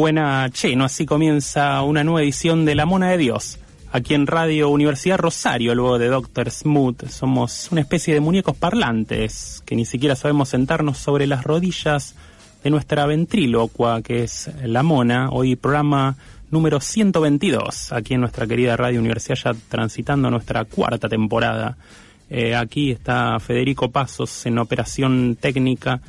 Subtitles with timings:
[0.00, 0.86] Buena, che, ¿no?
[0.86, 3.58] Así comienza una nueva edición de La Mona de Dios.
[3.92, 9.62] Aquí en Radio Universidad Rosario, luego de Doctor Smooth, somos una especie de muñecos parlantes
[9.66, 12.14] que ni siquiera sabemos sentarnos sobre las rodillas
[12.64, 15.28] de nuestra ventrílocua, que es La Mona.
[15.28, 16.16] Hoy programa
[16.50, 21.76] número 122, aquí en nuestra querida Radio Universidad, ya transitando nuestra cuarta temporada.
[22.30, 26.00] Eh, aquí está Federico Pasos en operación técnica.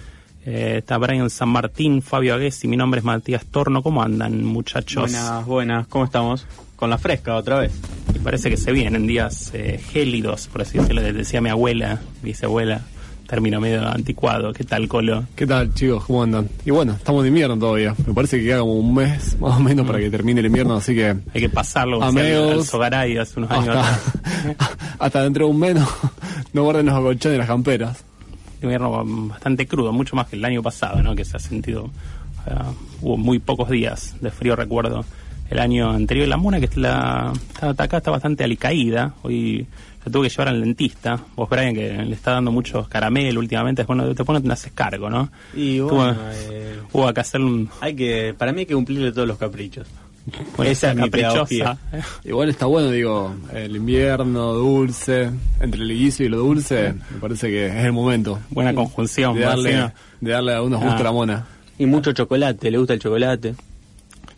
[0.45, 3.83] Eh, está Brian San Martín, Fabio Agués y mi nombre es Matías Torno.
[3.83, 5.11] ¿Cómo andan, muchachos?
[5.11, 6.47] Buenas, buenas, ¿cómo estamos?
[6.75, 7.73] Con la fresca otra vez.
[8.15, 11.01] Y parece que se vienen días eh, gélidos, por así decirlo.
[11.01, 12.81] Decía mi abuela, dice abuela,
[13.27, 14.51] término medio anticuado.
[14.51, 15.25] ¿Qué tal, Colo?
[15.35, 16.05] ¿Qué tal, chicos?
[16.05, 16.49] ¿Cómo andan?
[16.65, 17.93] Y bueno, estamos de invierno todavía.
[18.07, 20.75] Me parece que queda como un mes más o menos para que termine el invierno,
[20.75, 21.15] así que.
[21.33, 23.77] Hay que pasarlo, Amigos, el Sogaray hace unos años.
[23.77, 25.87] hasta, hasta dentro de un mes no,
[26.53, 28.03] no guarden los acolchones y las camperas.
[28.65, 31.15] Invierno bastante crudo, mucho más que el año pasado, ¿no?
[31.15, 31.89] Que se ha sentido.
[32.47, 32.53] eh,
[33.01, 35.05] hubo muy pocos días de frío, recuerdo.
[35.49, 37.33] El año anterior, la mona que está, la,
[37.71, 39.13] está acá está bastante alicaída.
[39.23, 39.67] Hoy
[40.05, 41.19] la tuve que llevar al dentista.
[41.35, 44.71] Vos, Brian, que le está dando muchos caramelos últimamente, después no, después no te haces
[44.71, 45.29] cargo, ¿no?
[45.53, 47.69] Y Tuvo- bueno, eh, Hubo que hacer un.
[47.81, 49.87] hay que, para mí hay que cumplirle todos los caprichos.
[50.63, 51.45] Esa es mi caprichosa.
[51.45, 51.77] pedagogía.
[52.23, 55.29] Igual está bueno, digo, el invierno dulce,
[55.59, 58.39] entre el guiso y lo dulce, me parece que es el momento.
[58.49, 59.91] Buena conjunción, de darle, Marcelo.
[60.21, 60.83] de darle a unos Ah.
[60.85, 61.45] gustos a la mona.
[61.79, 63.55] Y mucho chocolate, le gusta el chocolate.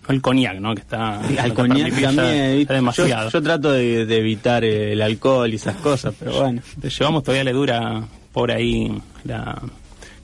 [0.10, 0.74] El coñac, ¿no?
[0.76, 1.20] Que está.
[1.22, 1.90] Al ya- también.
[1.96, 2.10] ya
[2.56, 2.74] ¿viste?
[2.74, 3.10] demasiado.
[3.26, 6.62] Yo, yo trato de, de evitar el alcohol y esas cosas, pero bueno.
[6.82, 8.04] Te llevamos todavía le dura
[8.34, 8.92] por ahí
[9.24, 9.62] la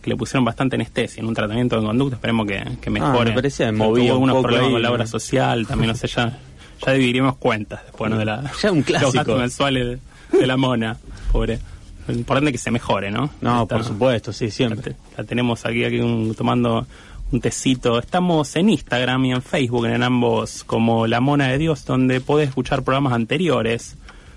[0.01, 3.19] que le pusieron bastante anestesia en un tratamiento de conducta, esperemos que, que mejore.
[3.19, 5.95] Ah, me parecía movido un algunos poco problemas ahí, con la obra social, también no
[5.97, 6.37] sé, ya,
[6.85, 8.17] ya dividiremos cuentas después ¿no?
[8.17, 9.13] de la Ya un los clásico.
[9.13, 9.99] gastos mensuales
[10.31, 10.97] de, de la mona,
[11.31, 11.59] pobre.
[12.07, 13.29] Lo importante es que se mejore, ¿no?
[13.41, 14.95] No, por supuesto, sí, siempre.
[15.17, 16.87] la tenemos aquí, aquí un- tomando
[17.31, 17.99] un tecito.
[17.99, 22.47] Estamos en Instagram y en Facebook, en ambos como La Mona de Dios, donde podés
[22.49, 23.95] escuchar programas anteriores.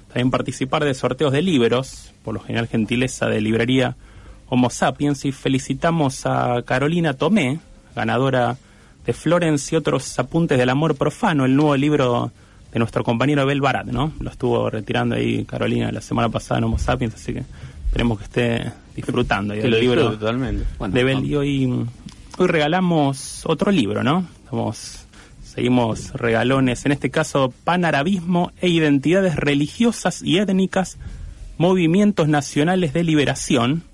[0.08, 3.96] También participar de sorteos de libros, por lo general gentileza de librería
[4.52, 7.58] Homo Sapiens, y felicitamos a Carolina Tomé,
[7.96, 8.58] ganadora
[9.06, 12.31] de Florence y otros apuntes del amor profano, el nuevo libro
[12.70, 14.12] de nuestro compañero Abel Barat, ¿no?
[14.20, 17.44] Lo estuvo retirando ahí Carolina la semana pasada en Homo Sapiens, así que
[17.87, 20.66] esperemos que esté disfrutando ahí Que del lo libro totalmente.
[20.78, 21.26] Bueno, de.
[21.26, 21.87] Y hoy,
[22.37, 24.26] hoy regalamos otro libro, ¿no?
[24.44, 25.06] Estamos,
[25.43, 30.98] seguimos regalones, en este caso Panarabismo e Identidades Religiosas y Étnicas,
[31.56, 33.84] Movimientos Nacionales de Liberación,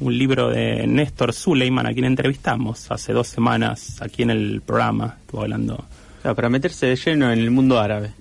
[0.00, 5.16] un libro de Néstor Suleiman, a quien entrevistamos hace dos semanas aquí en el programa,
[5.20, 8.12] estuvo hablando O sea, para meterse de lleno en el mundo árabe.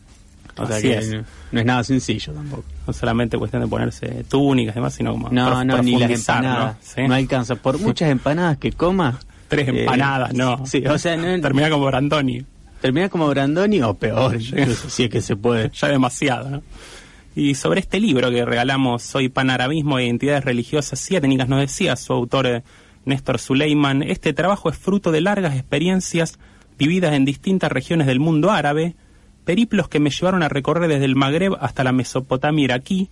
[0.57, 1.09] O sea que es.
[1.11, 2.63] no, no es nada sencillo tampoco.
[2.87, 6.15] no solamente cuestión de ponerse túnicas y demás, sino como No, no, ni las ¿no?
[6.15, 6.77] empanadas.
[6.81, 7.01] ¿Sí?
[7.05, 7.13] ¿no?
[7.13, 7.55] alcanza.
[7.55, 9.19] Por muchas empanadas que coma.
[9.49, 10.65] Tres eh, empanadas, no.
[10.65, 12.43] Sí, o sea, no, Termina como Brandoni.
[12.81, 15.69] termina como Brandoni o peor, si es que se puede.
[15.73, 16.63] ya demasiado, ¿no?
[17.35, 21.97] Y sobre este libro que regalamos hoy, Panarabismo e Identidades Religiosas y Étnicas, nos decía
[21.97, 22.63] su autor eh,
[23.03, 26.39] Néstor Suleiman, este trabajo es fruto de largas experiencias
[26.77, 28.95] vividas en distintas regiones del mundo árabe,
[29.43, 33.09] periplos que me llevaron a recorrer desde el Magreb hasta la Mesopotamia iraquí,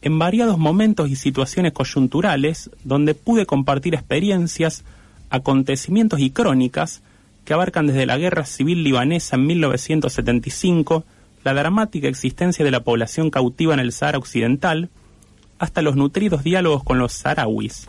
[0.00, 4.82] en variados momentos y situaciones coyunturales donde pude compartir experiencias,
[5.28, 7.02] acontecimientos y crónicas
[7.44, 11.04] que abarcan desde la guerra civil libanesa en 1975,
[11.44, 14.90] la dramática existencia de la población cautiva en el Sahara Occidental,
[15.58, 17.88] hasta los nutridos diálogos con los saharauis.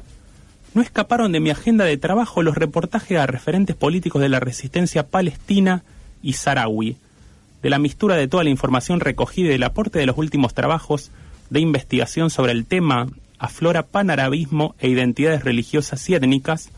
[0.74, 5.07] No escaparon de mi agenda de trabajo los reportajes a referentes políticos de la resistencia
[5.07, 5.84] palestina
[6.22, 6.98] y saharaui,
[7.62, 11.12] de la mistura de toda la información recogida y del aporte de los últimos trabajos
[11.50, 13.07] de investigación sobre el tema
[13.40, 16.69] aflora panarabismo e identidades religiosas y étnicas,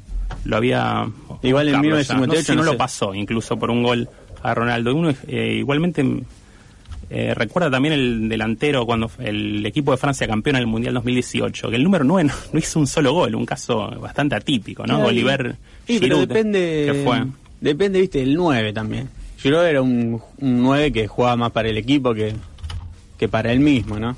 [0.46, 1.08] Lo había...
[1.42, 2.28] Igual en buscarlo 1958 ya.
[2.28, 4.10] No, sé si no no lo pasó, incluso por un gol
[4.44, 4.96] a Ronaldo.
[4.96, 6.04] Uno eh, igualmente
[7.10, 11.70] eh, recuerda también el delantero cuando el equipo de Francia campeón en el Mundial 2018,
[11.70, 14.96] que el número 9 no, no hizo un solo gol, un caso bastante atípico, ¿no?
[14.96, 15.10] Claro.
[15.10, 15.56] Oliver
[15.88, 16.90] Sí, pero Giroud, depende.
[16.92, 17.26] que fue.
[17.62, 19.10] Depende, viste, del 9 también.
[19.38, 22.34] Giroud era un, un 9 que jugaba más para el equipo que,
[23.18, 24.16] que para él mismo, ¿no?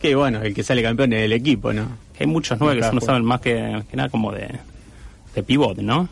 [0.00, 1.88] Que bueno, el que sale campeón es el equipo, ¿no?
[2.18, 4.46] Hay muchos 9 que no saben más que, que nada como de,
[5.34, 6.08] de pivot, ¿no?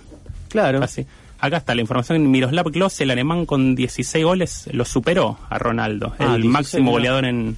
[0.49, 0.83] Claro.
[0.83, 1.07] Así.
[1.41, 2.31] Acá está la información.
[2.31, 6.15] Miroslav Klose, el alemán con 16 goles, lo superó a Ronaldo.
[6.19, 7.57] Ah, el 16, máximo goleador en,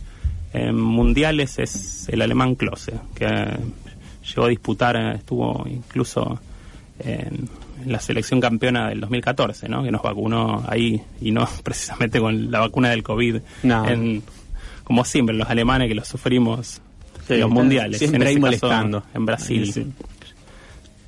[0.53, 3.57] en mundiales es el alemán Klose, que eh,
[4.29, 6.39] llegó a disputar, eh, estuvo incluso
[6.99, 7.49] en,
[7.87, 9.83] la selección campeona del 2014, ¿no?
[9.83, 13.37] Que nos vacunó ahí y no precisamente con la vacuna del COVID.
[13.63, 13.89] No.
[13.89, 14.23] En,
[14.85, 16.83] como siempre, los alemanes que lo sufrimos
[17.27, 17.99] Sí, en los mundiales.
[17.99, 19.03] siempre en ahí caso, molestando.
[19.15, 19.63] en Brasil.
[19.63, 19.87] Ahí sí.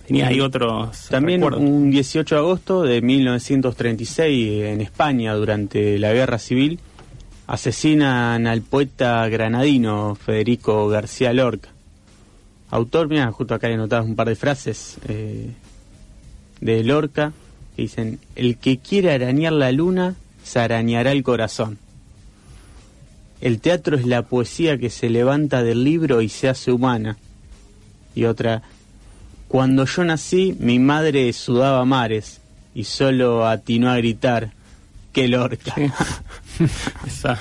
[0.06, 1.62] Tenía ahí otros También recuerdos.
[1.62, 6.80] un 18 de agosto de 1936 en España durante la Guerra Civil
[7.46, 11.68] asesinan al poeta granadino Federico García Lorca.
[12.70, 15.50] Autor, mira, justo acá hay anotadas un par de frases eh,
[16.60, 17.32] de Lorca.
[17.76, 21.78] que dicen, el que quiere arañar la luna, se arañará el corazón.
[23.42, 27.18] El teatro es la poesía que se levanta del libro y se hace humana.
[28.14, 28.62] Y otra,
[29.52, 32.40] cuando yo nací, mi madre sudaba mares
[32.74, 34.50] y solo atinó a gritar,
[35.12, 35.74] ¡qué lorca!
[37.06, 37.38] Esa,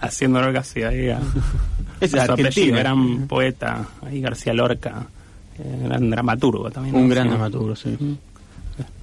[0.00, 1.18] haciéndolo casi ahí a,
[2.00, 2.76] Es argentino.
[2.78, 5.06] gran poeta, ahí García Lorca,
[5.58, 6.94] eh, gran dramaturgo también.
[6.94, 7.08] Un ¿no?
[7.14, 7.30] gran Sí.
[7.30, 7.96] dramaturgo, sí.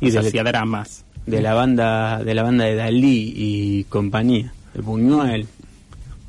[0.02, 1.04] Y Y de, hacía dramas.
[1.26, 5.48] de la banda de la banda de Dalí y compañía, el Buñuel,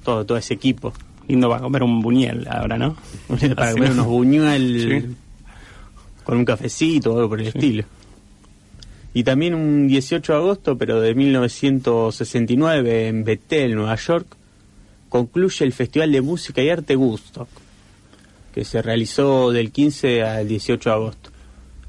[0.04, 0.92] todo, todo ese equipo.
[1.28, 2.96] Lindo para comer un buñuel ahora, ¿no?
[3.54, 3.94] Para Así, comer ¿no?
[4.02, 5.16] unos Buñuel Sí.
[6.28, 7.84] Con un cafecito o algo por el estilo.
[9.14, 14.26] Y también un 18 de agosto, pero de 1969, en Bethel, Nueva York,
[15.08, 17.48] concluye el Festival de Música y Arte Woodstock,
[18.52, 21.30] que se realizó del 15 al 18 de agosto.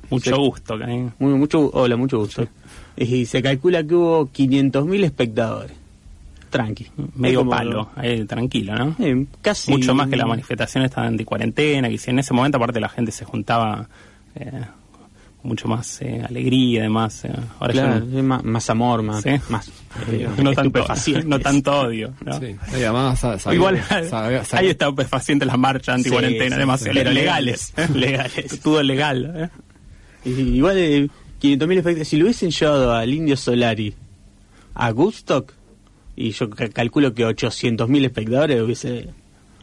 [0.10, 0.78] Mucho gusto.
[1.20, 2.48] Muy, mucho, hola, mucho gusto.
[2.96, 5.76] Y se calcula que hubo 500.000 espectadores.
[6.50, 6.88] Tranqui.
[7.16, 8.96] Medio palo, ahí, tranquilo, ¿no?
[9.00, 9.70] Eh, casi.
[9.70, 12.88] Mucho más que las manifestaciones estaban de cuarentena, que si en ese momento aparte la
[12.88, 13.90] gente se juntaba
[14.36, 14.52] eh,
[15.42, 17.24] con mucho más eh, alegría y demás.
[17.26, 17.32] eh.
[17.60, 19.24] Ahora ya no- más, más amor, más.
[19.24, 19.30] Sí.
[19.50, 19.70] más
[20.10, 21.26] eh, no, tanto, estupefacientes.
[21.26, 22.14] no tanto odio.
[22.26, 22.40] ¿no?
[22.40, 22.56] Sí.
[22.74, 26.90] Además, sabía- Igual sabía- sabía- ahí está estupefaciente las marchas anti-cuarentena, sí.
[26.94, 27.74] pero legales.
[27.94, 28.60] Legales.
[28.62, 29.34] Todo legal.
[30.26, 30.30] ¿eh?
[30.30, 31.10] Y igual de
[31.42, 32.08] 500.000 espectadores.
[32.08, 33.94] Si lo hubiesen llevado al Indio Solari
[34.76, 35.54] a Woodstock,
[36.18, 39.08] y yo ca- calculo que 800.000 espectadores hubiese,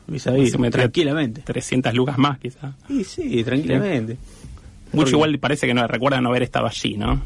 [0.09, 0.71] hubiese habido.
[0.71, 1.43] Tranquilamente.
[1.43, 2.75] 300 lucas más, quizás.
[2.89, 4.17] Sí, sí, tranquilamente.
[4.93, 7.21] Mucho igual parece que no recuerdan no haber estado allí, ¿no?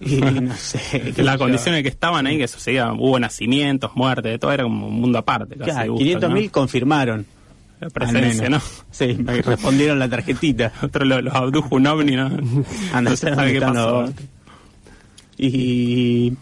[0.00, 1.12] Y no sé.
[1.18, 5.00] Las condiciones que estaban ahí, que sucedía, hubo nacimientos, muertes, de todo era como un
[5.00, 5.56] mundo aparte.
[5.56, 6.50] casi, Claro, Woodstock, 500.000 ¿no?
[6.52, 7.26] confirmaron.
[7.80, 8.60] La presencia, ¿no?
[8.90, 9.12] Sí,
[9.44, 10.70] respondieron la tarjetita.
[10.82, 12.26] Otro lo- los abdujo un ovni, ¿no?
[12.92, 14.12] Anda, no sabe qué pasó.
[15.38, 16.34] Y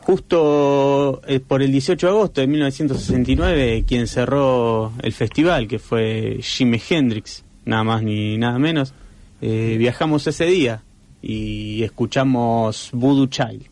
[0.00, 6.38] justo eh, por el 18 de agosto de 1969, quien cerró el festival, que fue
[6.40, 8.94] Jimi Hendrix, nada más ni nada menos,
[9.42, 10.84] eh, viajamos ese día
[11.20, 13.71] y escuchamos Voodoo Child.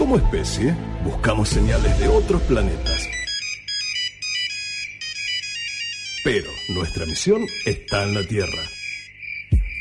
[0.00, 3.06] Como especie, buscamos señales de otros planetas.
[6.24, 8.62] Pero nuestra misión está en la Tierra.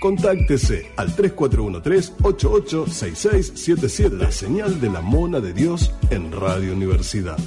[0.01, 7.39] Contáctese al 3413-886677, la señal de la Mona de Dios en Radio Universidad.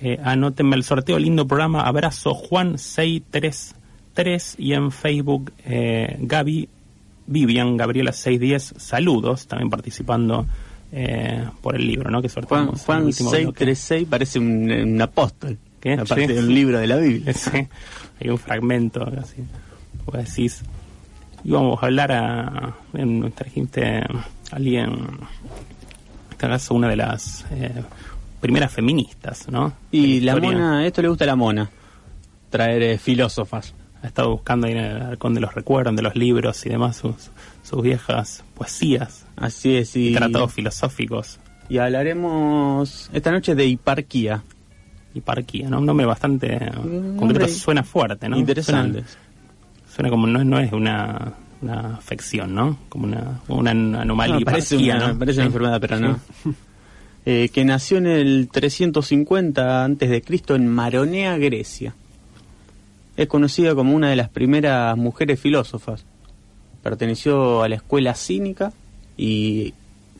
[0.00, 1.82] Eh, anótenme el sorteo, lindo programa.
[1.82, 3.74] Abrazo Juan 633
[4.58, 6.68] y en Facebook eh, Gaby
[7.26, 10.46] Vivian Gabriela 610 saludos también participando
[10.92, 12.22] eh, por el libro ¿no?
[12.22, 13.12] que Juan, sorteamos Juan bloque.
[13.12, 15.58] 636 parece un, un apóstol.
[15.80, 15.94] ¿Qué?
[15.94, 16.32] Aparte Sí.
[16.32, 17.32] de un libro de la Biblia.
[17.36, 17.50] Sí,
[18.20, 19.44] hay un fragmento así
[20.06, 20.62] vos decís
[21.44, 24.06] íbamos a hablar a en, trajiste a
[24.52, 25.18] alguien en
[26.30, 27.82] este caso una de las eh,
[28.40, 29.72] primeras feministas ¿no?
[29.90, 31.68] Y la mona, esto le gusta a la mona.
[32.50, 33.74] Traer eh, filósofas.
[34.06, 36.96] Ha estado buscando ahí en el arcón de los recuerdos, de los libros y demás,
[36.96, 37.30] sus,
[37.62, 39.94] sus viejas poesías Así es.
[39.96, 41.38] y Y, tratados filosóficos.
[41.68, 44.42] y hablaremos esta noche de hiparquía.
[45.14, 45.78] Hiparquía, ¿no?
[45.78, 46.58] Un nombre bastante
[47.18, 48.36] concreto, suena fuerte, ¿no?
[48.38, 49.00] Interesante.
[49.04, 52.78] Suena, suena como no, no es una, una afección, ¿no?
[52.90, 53.70] Como una, una
[54.02, 54.38] anomalía.
[54.38, 55.18] No, parece hiparquía, una, ¿no?
[55.18, 55.46] parece una Sí.
[55.46, 56.20] enfermedad, pero no.
[57.28, 61.92] Eh, que nació en el 350 antes de Cristo en Maronea, Grecia.
[63.16, 66.04] Es conocida como una de las primeras mujeres filósofas.
[66.82, 68.72] Perteneció a la escuela cínica
[69.16, 69.72] y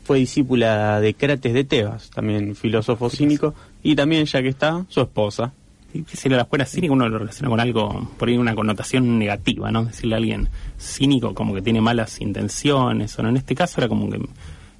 [0.04, 5.00] fue discípula de Crates de Tebas, también filósofo cínico, y también, ya que está, su
[5.00, 5.52] esposa.
[5.92, 9.18] Sí, Decirle a la escuela cínica uno lo relaciona con algo, por ahí una connotación
[9.18, 9.84] negativa, ¿no?
[9.84, 13.88] Decirle a alguien cínico como que tiene malas intenciones, o no, en este caso era
[13.88, 14.20] como que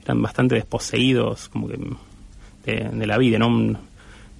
[0.04, 1.78] eran bastante desposeídos, como que
[2.64, 3.78] de, de la vida, ¿no?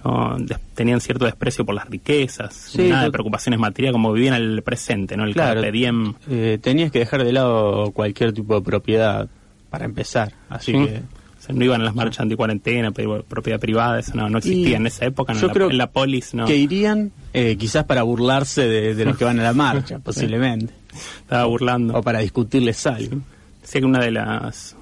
[0.07, 0.37] No,
[0.75, 5.17] tenían cierto desprecio por las riquezas, Sí, nada de preocupaciones materiales, como vivían el presente,
[5.17, 5.25] ¿no?
[5.25, 5.55] El Claro.
[5.61, 6.15] carpe diem.
[6.31, 9.29] Eh, tenías que dejar de lado cualquier tipo de propiedad
[9.71, 10.79] para empezar, así Sí.
[10.79, 11.03] que...
[11.39, 14.75] O sea, no iban a las marchas anticuarentena, propiedad privada, eso no, no existía Y
[14.75, 16.45] en esa época, no, yo en, la, creo en la polis, ¿no?
[16.47, 20.73] que irían eh, quizás para burlarse de, de los que van a la marcha, posiblemente.
[21.21, 21.95] Estaba burlando.
[21.99, 23.19] O para discutirles algo.
[23.63, 24.76] Decía que una de las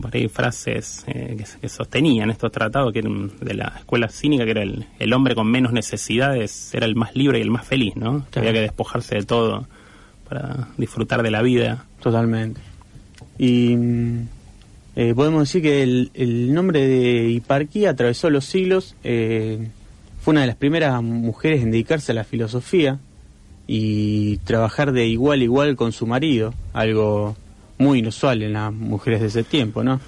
[0.00, 4.44] por ahí, frases eh, que, que sostenían estos tratados que eran de la escuela cínica,
[4.44, 7.66] que era el, el hombre con menos necesidades era el más libre y el más
[7.66, 8.26] feliz, ¿no?
[8.30, 9.66] Que había que despojarse de todo
[10.28, 11.84] para disfrutar de la vida.
[12.00, 12.60] Totalmente.
[13.38, 14.28] Y mm,
[14.96, 18.96] eh, podemos decir que el, el nombre de hiparquía atravesó los siglos.
[19.04, 19.68] eh,
[20.20, 22.98] fue una de las primeras mujeres en dedicarse a la filosofía
[23.66, 27.36] y trabajar de igual a igual con su marido, algo
[27.80, 30.00] muy inusual en las mujeres de ese tiempo, ¿no?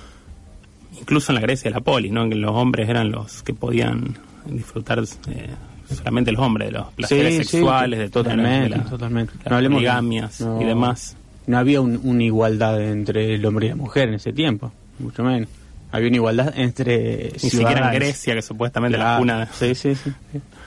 [1.01, 2.29] Incluso en la Grecia de la polis, ¿no?
[2.29, 5.51] Que los hombres eran los que podían disfrutar eh,
[5.93, 9.33] solamente los hombres de los placeres Sí, sí, sexuales, de totalmente, de la- totalmente.
[9.39, 11.17] las No hablemos poligamias no- y demás.
[11.47, 15.25] No había un- una igualdad entre el hombre y la mujer en ese tiempo, mucho
[15.25, 15.49] menos.
[15.91, 17.95] Había una igualdad entre Ni siquiera en.
[17.95, 19.49] Grecia, que supuestamente la cuna.
[19.53, 20.11] Sí, sí, sí.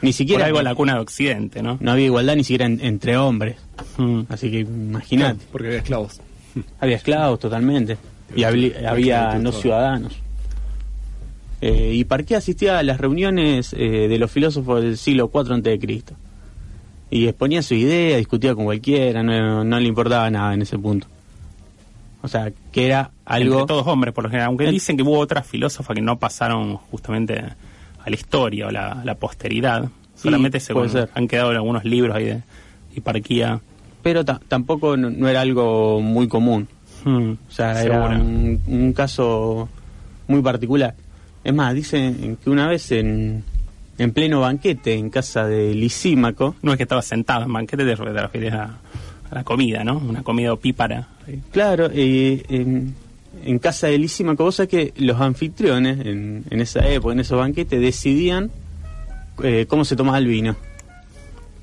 [0.04, 1.78] Ni siquiera Por algo la cuna de Occidente, ¿no?
[1.80, 3.56] no había igualdad ni siquiera en- entre hombres.
[3.98, 4.22] Mm.
[4.30, 5.44] Así que imagínate.
[5.52, 6.20] Porque había esclavos.
[6.80, 7.98] Había esclavos totalmente.
[8.36, 10.14] Y había no ciudadanos.
[11.62, 15.54] Eh, ¿Y para qué asistía a las reuniones eh, de los filósofos del siglo IV
[15.54, 16.14] antes de Cristo?
[17.10, 21.08] Y exponía su idea, discutía con cualquiera, no, no le importaba nada en ese punto.
[22.22, 23.54] O sea, que era algo...
[23.62, 24.48] Entre todos hombres, por lo general.
[24.48, 28.72] Aunque En- dicen que hubo otras filósofas que no pasaron justamente a la historia o
[28.72, 29.88] la, la posteridad.
[30.16, 31.10] Solamente se con- ser.
[31.14, 32.42] han quedado algunos libros ahí de
[32.96, 33.60] hiparquía.
[34.06, 36.68] Pero ta- tampoco no, no era algo muy común.
[37.04, 39.68] Hmm, O sea, era un, un caso
[40.28, 40.94] muy particular.
[41.44, 43.44] Es más, dicen que una vez en,
[43.98, 47.96] en pleno banquete en casa de Lisímaco, No es que estaba sentado en banquete, te,
[47.96, 48.78] te refieres a,
[49.32, 49.98] a la comida, ¿no?
[49.98, 51.08] Una comida opípara.
[51.26, 51.40] Sí.
[51.52, 52.94] claro, eh, en,
[53.44, 57.40] en casa de Lisímaco, vos sabés que los anfitriones en, en esa época, en esos
[57.40, 58.52] banquetes, decidían
[59.44, 60.56] eh, cómo se tomaba el vino.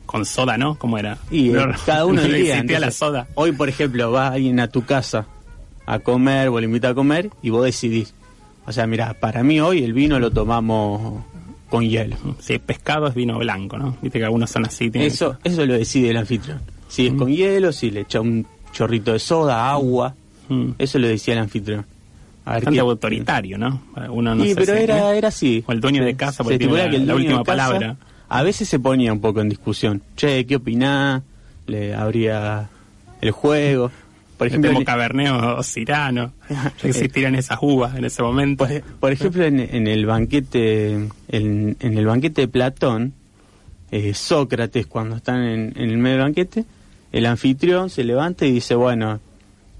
[0.07, 0.77] Con soda, ¿no?
[0.77, 1.19] ¿Cómo era?
[1.31, 2.55] Y eh, cada uno no diría.
[2.57, 3.27] existía la entonces, soda.
[3.35, 5.27] Hoy, por ejemplo, va alguien a tu casa
[5.87, 8.15] a comer, vos le invitas a comer y vos decidís.
[8.67, 11.23] O sea, mira, para mí hoy el vino lo tomamos
[11.69, 12.17] con hielo.
[12.39, 13.97] Si es pescado es vino blanco, ¿no?
[14.03, 14.91] Viste que algunos son así.
[14.91, 16.61] tienen- Eso, eso lo decide el anfitrión.
[16.89, 20.15] Si es con hielo, si le echa un chorrito de soda, agua,
[20.49, 20.73] Mm.
[20.79, 21.87] eso lo decía el anfitrión.
[22.45, 23.81] A ver Bastante qué- autoritario, ¿no?
[24.11, 25.65] Uno no Sí, sé pero si- era, era así.
[25.67, 27.97] O el dueño de casa, se porque tiene la, que el la última casa palabra.
[28.35, 30.01] A veces se ponía un poco en discusión.
[30.17, 31.23] Che, ¿qué opinás?
[31.67, 32.69] Le abría
[33.21, 33.91] el juego.
[34.39, 36.33] Por ejemplo, Temo en- Cabernet o Cirano.
[36.83, 36.89] Ya
[37.39, 38.67] esas uvas en ese momento.
[38.67, 40.93] Por, por ejemplo, en, en el banquete,
[41.29, 43.13] en, en el banquete de Platón,
[43.91, 46.65] eh, Sócrates, cuando están en, en el medio del banquete,
[47.13, 49.21] el anfitrión se levanta y dice, bueno,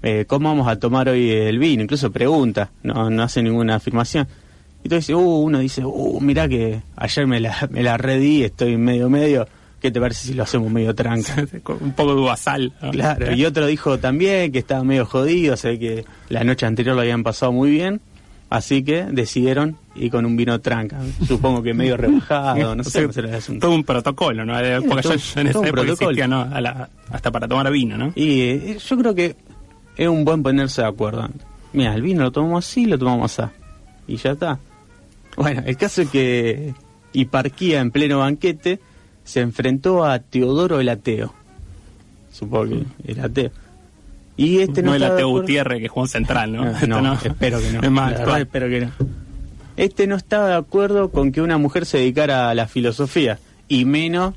[0.03, 1.81] eh, ¿cómo vamos a tomar hoy el vino?
[1.83, 4.27] Incluso pregunta, no, no hace ninguna afirmación.
[4.83, 8.75] Y dice, uh, uno dice, uh, mirá que ayer me la, me la redí, estoy
[8.77, 9.47] medio medio,
[9.79, 11.35] ¿qué te parece si lo hacemos medio tranca?
[11.81, 12.73] Un poco de uvasal.
[12.81, 12.91] ¿no?
[12.91, 16.95] Claro, y otro dijo también que estaba medio jodido, se ve que la noche anterior
[16.95, 18.01] lo habían pasado muy bien,
[18.49, 22.91] así que decidieron ir con un vino tranca, supongo que medio rebajado, no O sé
[22.91, 23.67] sea, será el asunto.
[23.67, 24.53] todo un protocolo, ¿no?
[24.87, 26.09] Porque todo- yo, en esa época protocolo.
[26.11, 26.41] existía, ¿no?
[26.41, 28.11] A la- hasta para tomar vino, ¿no?
[28.15, 29.35] Y eh, yo creo que
[29.95, 31.29] es un buen ponerse de acuerdo.
[31.71, 33.49] Mira, el vino lo tomamos así, lo tomamos así.
[34.05, 34.59] Y ya está.
[35.35, 36.73] Bueno, el caso es que
[37.13, 38.79] Hiparquía en pleno banquete
[39.23, 41.33] se enfrentó a Teodoro el ateo.
[42.31, 43.51] Supongo que era ateo.
[44.35, 46.67] Y este no, no el Ateo Gutiérrez que jugó en Central, ¿no?
[46.71, 47.81] Esto no, espero que no.
[47.81, 48.41] Es más La verdad, actual.
[48.41, 48.91] espero que no.
[49.77, 53.85] Este no estaba de acuerdo con que una mujer se dedicara a la filosofía y
[53.85, 54.33] menos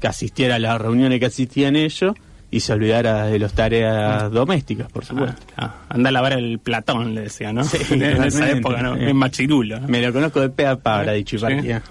[0.00, 2.14] que asistiera a las reuniones que asistían ellos
[2.50, 5.40] y se olvidara de las tareas domésticas, por supuesto.
[5.56, 7.62] Ah, anda a lavar el Platón, le decía, ¿no?
[7.64, 8.96] Sí, en esa época, ¿no?
[8.96, 9.78] En machirulo.
[9.80, 9.86] ¿no?
[9.88, 11.44] Me lo conozco de pe a pa, habrá dicho Sí.
[11.46, 11.82] Hiparquía.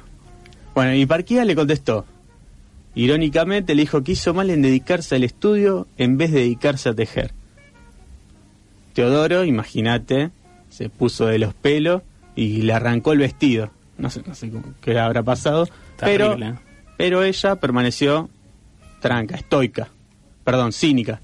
[0.76, 2.06] Bueno, Hiparquía le contestó.
[2.96, 6.94] Irónicamente le dijo que hizo mal en dedicarse al estudio en vez de dedicarse a
[6.94, 7.32] tejer.
[8.94, 10.32] Teodoro, imagínate,
[10.70, 12.02] se puso de los pelos
[12.36, 13.72] y le arrancó el vestido.
[13.98, 15.68] No sé, no sé cómo- qué le habrá pasado,
[16.00, 16.36] pero,
[16.98, 18.30] pero ella permaneció
[19.00, 19.90] tranca, estoica,
[20.52, 21.22] perdón, cínica.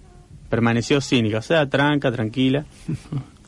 [0.49, 2.65] Permaneció cínica, o sea, tranca, tranquila.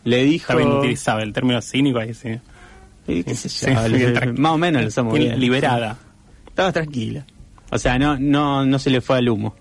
[0.04, 0.54] Le dijo...
[0.54, 2.30] Está bien utilizado el término cínico ahí, sí.
[3.06, 5.40] Sí, qué sé Sí, yo, sí, le- bien tranqui- más o menos lo bien.
[5.40, 5.98] liberada.
[6.48, 7.26] Estaba tranquila.
[7.72, 9.54] O sea, no, no, no se le fue al humo.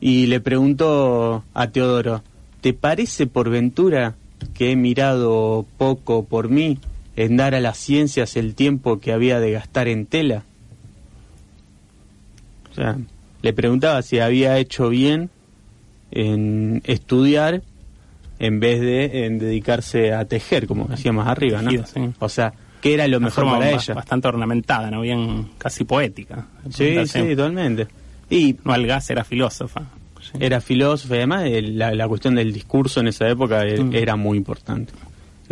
[0.00, 2.22] Y le preguntó a Teodoro,
[2.60, 4.16] ¿te parece por ventura
[4.54, 6.78] que he mirado poco por mí
[7.14, 10.42] en dar a las ciencias el tiempo que había de gastar en tela?
[12.72, 12.96] O sea,
[13.42, 15.30] le preguntaba si había hecho bien
[16.10, 17.62] en estudiar
[18.38, 21.70] en vez de en dedicarse a tejer, como decía más arriba, ¿no?
[21.70, 22.00] Tejido, sí.
[22.18, 23.94] O sea, ¿qué era lo Una mejor forma para ella?
[23.94, 25.02] Bastante ornamentada, ¿no?
[25.02, 26.46] Bien, casi poética.
[26.70, 27.86] Sí, sí, totalmente.
[28.30, 29.82] Y No era filósofa.
[30.20, 30.38] Sí.
[30.38, 31.44] era filósofo y además
[31.96, 33.92] la cuestión del discurso en esa época e- Mm.
[33.94, 34.92] era muy importante.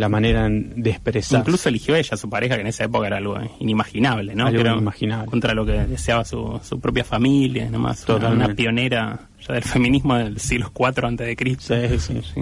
[0.01, 1.39] La manera de expresar.
[1.41, 4.47] Incluso eligió ella a su pareja, que en esa época era algo inimaginable, ¿no?
[4.47, 5.27] Algo inimaginable.
[5.29, 7.99] Contra lo que deseaba su, su propia familia, nomás.
[7.99, 8.45] Una, Totalmente.
[8.45, 11.75] una pionera ya del feminismo del siglo IV antes de Cristo.
[11.89, 12.41] Sí, sí, sí.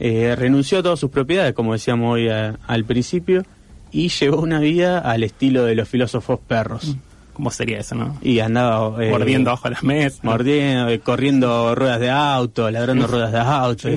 [0.00, 3.42] Eh, renunció a todas sus propiedades, como decíamos hoy a- al principio,
[3.90, 6.96] y llevó una vida al estilo de los filósofos perros.
[7.32, 8.16] ¿Cómo sería eso, no?
[8.22, 9.02] Y andaba...
[9.04, 10.22] eh, Mordiendo abajo las mesas.
[10.22, 13.88] Mordiendo, eh, corriendo ruedas de auto, ladrando ruedas de auto.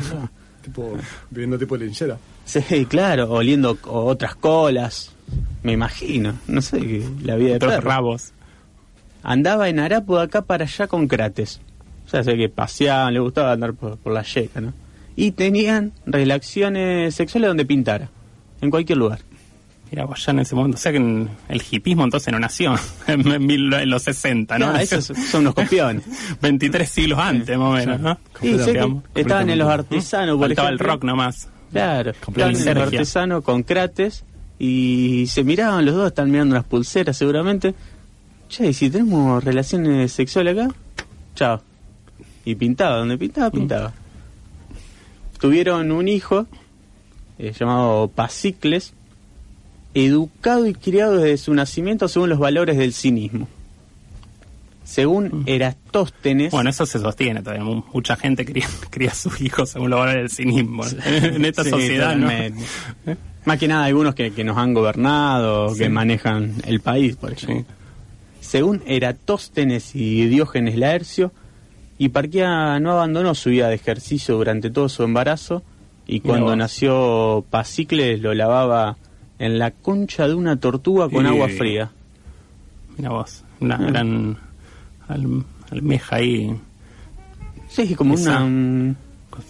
[0.63, 0.95] Tipo,
[1.29, 2.17] viviendo tipo linchera.
[2.45, 5.11] Sí, claro, oliendo otras colas.
[5.63, 7.89] Me imagino, no sé, que la vida de Otros perro.
[7.89, 8.33] rabos.
[9.23, 11.61] Andaba en Arapo de acá para allá con Crates.
[12.05, 14.73] O sea, sé que paseaban, le gustaba andar por, por la yeca, ¿no?
[15.15, 18.09] Y tenían relaciones sexuales donde pintara,
[18.61, 19.19] en cualquier lugar.
[19.91, 20.77] Mira, vos ya en ese momento.
[20.77, 22.73] O sea que en- el hipismo entonces no nació
[23.07, 24.73] en, mil- en los 60, ¿no?
[24.73, 26.03] No, esos son unos copiones.
[26.41, 28.17] 23 siglos antes, más o menos, ¿no?
[28.39, 29.03] Que Digamos.
[29.13, 30.93] estaban en los artesanos, por Faltaba el ejemplo.
[30.95, 31.47] rock nomás.
[31.71, 32.83] Claro, Liturgia.
[32.83, 34.23] artesanos con Crates
[34.59, 37.73] y se miraban los dos, están mirando unas pulseras seguramente.
[38.49, 40.73] Che, ¿y si tenemos relaciones sexuales acá?
[41.35, 41.61] Chao.
[42.43, 43.51] Y pintaba, donde pintaba, Mm.
[43.53, 43.93] pintaba.
[45.39, 46.45] Tuvieron un hijo
[47.39, 48.93] eh, llamado Pasicles
[49.93, 53.47] educado y criado desde su nacimiento según los valores del cinismo.
[54.91, 57.63] Según Eratóstenes, Bueno, eso se sostiene todavía.
[57.63, 60.83] Mu- Mucha gente cría, cría a sus hijos según lo valores del cinismo.
[61.05, 62.29] En esta Sí, sociedad, ¿no?
[63.45, 67.73] Más que nada algunos que, que nos han gobernado, que manejan el país, por ejemplo.
[68.41, 71.31] Según Eratóstenes y Diógenes Laercio,
[71.97, 75.63] Hiparquía no abandonó su vida de ejercicio durante todo su embarazo
[76.05, 78.97] y cuando nació Pasicles lo lavaba
[79.39, 81.91] en la concha de una tortuga con agua fría.
[82.97, 83.85] Mira vos, una Ah.
[83.87, 84.37] gran
[85.13, 86.55] al- almeja ahí,
[87.69, 88.45] Sí, como Esa- una...
[88.45, 88.95] mm,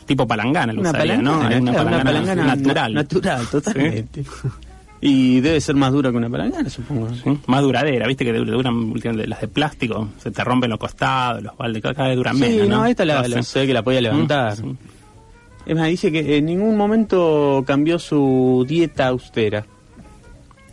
[0.05, 1.39] tipo palangana, lo Una usaría, palangana, ¿no?
[1.39, 2.93] Una claro, una palangana, natural.
[2.93, 4.23] na- natural, totalmente.
[5.03, 7.09] Y debe ser más dura que una palangana, supongo.
[7.15, 8.93] Sí, Más duradera, viste que duran
[9.25, 12.67] las de plástico, se te rompen los costados, los baldes, cada vez duran Sí, menos,
[12.67, 12.77] ¿no?
[12.77, 14.63] no, esta la, la- se ve que la podía levantar.
[14.63, 14.77] Mm, sí.
[15.65, 19.65] Es más, dice que en ningún momento cambió su dieta austera.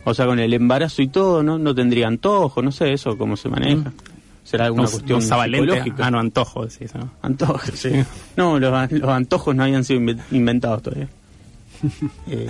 [0.03, 3.35] O sea, con el embarazo y todo, no, no tendría antojo, no sé eso, cómo
[3.35, 3.91] se maneja.
[4.49, 5.25] ¿Será alguna No, cuestión no?
[5.99, 7.09] Ah, no, antojo, decís, ¿no?
[7.21, 7.91] Antojos, sí.
[8.35, 11.07] No, los, los antojos no habían sido inve- inventados todavía.
[12.27, 12.49] Eh,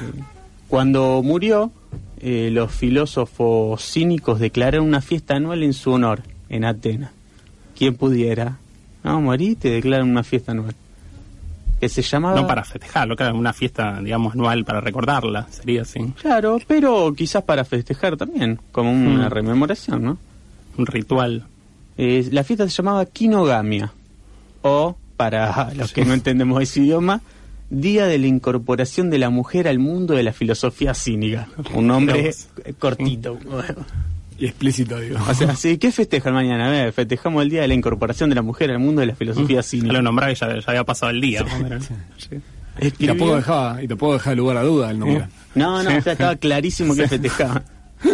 [0.67, 1.71] cuando murió,
[2.19, 7.12] eh, los filósofos cínicos declararon una fiesta anual en su honor, en Atenas.
[7.77, 8.57] ¿Quién pudiera?
[9.03, 10.75] No, morí, te declaran una fiesta anual.
[11.79, 12.39] Que se llamaba...
[12.41, 15.99] No para festejarlo, claro, una fiesta, digamos, anual para recordarla, sería así.
[16.21, 19.31] Claro, pero quizás para festejar también, como una Mm.
[19.31, 20.17] rememoración, ¿no?
[20.77, 21.45] Un ritual.
[22.01, 23.91] Eh, la fiesta se llamaba Quinogamia,
[24.62, 27.21] o, para los que no entendemos ese idioma,
[27.69, 31.49] Día de la Incorporación de la Mujer al Mundo de la Filosofía Cínica.
[31.75, 32.33] Un nombre
[32.79, 33.38] cortito.
[34.39, 35.19] Y explícito, digo.
[35.27, 36.67] O sea, sí, ¿qué festejan mañana?
[36.67, 39.15] A ver, festejamos el Día de la Incorporación de la Mujer al Mundo de la
[39.15, 39.91] Filosofía Ya Cínica.
[39.91, 41.45] lo nombraba y ya, ya había pasado el día.
[42.17, 42.38] Sí.
[42.97, 45.27] Y tampoco dejaba, y tampoco dejaba lugar a duda el nombre.
[45.53, 47.62] No, no, o sea, estaba clarísimo que festejaban.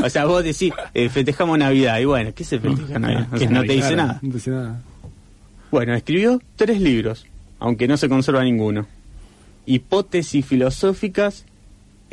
[0.04, 2.00] O sea, vos decís, eh, festejamos Navidad.
[2.00, 3.28] Y bueno, ¿qué se festeja Navidad?
[3.28, 3.74] O sea, ¿Qué es no te Navidad?
[3.76, 4.20] dice Claro, nada.
[4.22, 4.82] No te dice nada.
[5.72, 7.26] Bueno, escribió tres libros,
[7.60, 8.88] aunque no se conserva ninguno.
[9.66, 11.46] Hipótesis filosóficas,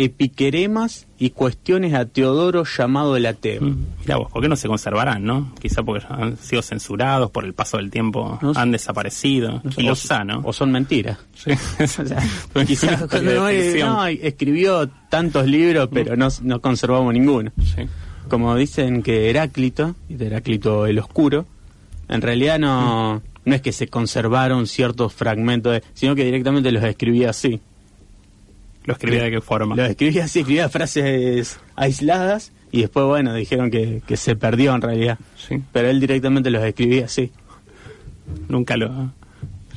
[0.05, 3.63] epiqueremas y cuestiones a Teodoro llamado el ateo.
[3.63, 5.53] Mm, Mirá vos, ¿por qué no se conservarán, no?
[5.61, 9.61] Quizá porque han sido censurados, por el paso del tiempo No han desaparecido.
[9.65, 10.41] No y o- lo sano.
[10.45, 11.19] O son mentiras.
[11.35, 11.53] Sí.
[11.83, 12.23] O sea,
[12.67, 13.49] quizás cuando no,
[13.87, 17.53] no, escribió tantos libros, pero no, no conservamos ninguno.
[17.59, 17.83] Sí.
[18.29, 21.47] Como dicen que Heráclito, Heráclito el Oscuro,
[22.09, 26.83] en realidad no, no es que se conservaron ciertos fragmentos, de- sino que directamente los
[26.85, 27.61] escribía así.
[28.85, 29.77] ¿Lo escribía de qué forma?
[29.77, 34.83] Lo escribía así, escribía frases aisladas y después, bueno, dijeron que, que se perdió en
[34.83, 35.19] realidad.
[35.37, 35.63] Sí.
[35.73, 37.31] Pero él directamente los escribía así.
[38.49, 39.13] Nunca lo,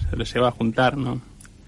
[0.10, 1.22] se lo lleva a juntar, ¿no?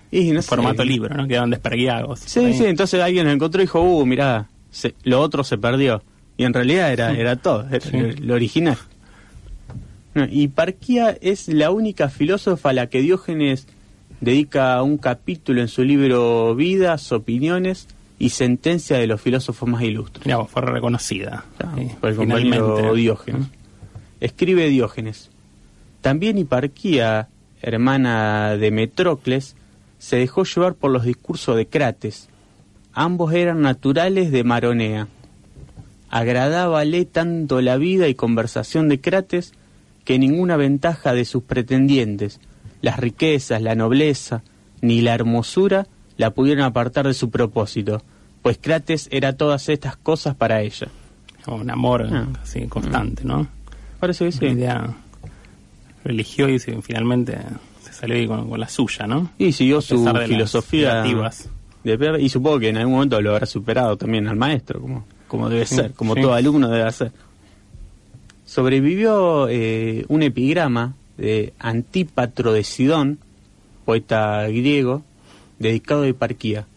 [0.10, 0.48] Y no sé.
[0.48, 1.28] Formato libro, ¿no?
[1.28, 2.20] Quedaban desperguiados.
[2.22, 2.54] Sí, Ahí.
[2.54, 6.02] sí, entonces alguien lo encontró y dijo, uh, mirá, se- lo otro se perdió.
[6.38, 7.98] Y en realidad era, era todo, era Sí.
[8.22, 8.78] lo original.
[10.14, 13.68] No, Hiparquía es la única filósofa a la que Diógenes
[14.22, 17.88] dedica un capítulo en su libro Vidas, Opiniones
[18.20, 20.26] y Sentencia de los filósofos más ilustres.
[20.48, 21.46] Fue reconocida.
[21.60, 22.94] Ah, Sí, por el compañero.
[22.94, 23.48] Diógenes.
[24.20, 25.30] Escribe Diógenes.
[26.02, 27.28] También Hiparquía,
[27.62, 29.56] hermana de Metrocles,
[30.00, 32.30] se dejó llevar por los discursos de Crates.
[32.94, 35.08] Ambos eran naturales de Maronea.
[36.10, 39.54] Agradábale tanto la vida y conversación de Crates
[40.06, 42.40] que ninguna ventaja de sus pretendientes,
[42.82, 44.44] las riquezas, la nobleza,
[44.82, 45.88] ni la hermosura,
[46.18, 48.02] la pudieron apartar de su propósito,
[48.42, 50.88] pues Crates era todas estas cosas para ella.
[51.44, 52.28] Como Un amor Ah.
[52.42, 53.48] así constante, ¿no?
[54.00, 54.46] Parece que sí.
[54.46, 54.96] Una idea
[56.06, 57.38] y finalmente
[57.84, 59.32] se salió con, con la suya, ¿no?
[59.38, 63.96] Y siguió su de filosofía de y supongo que en algún momento lo habrá superado
[63.98, 66.22] también al maestro, como, como debe Sí, ser, como sí.
[66.22, 67.12] todo alumno debe hacer.
[68.46, 73.20] Sobrevivió eh, un epigrama de Antípatro de Sidón,
[73.86, 75.04] poeta griego,
[75.60, 76.68] dedicado a Hiparquía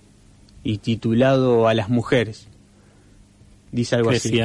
[0.64, 2.46] y titulado A las mujeres.
[3.72, 4.40] Dice algo así.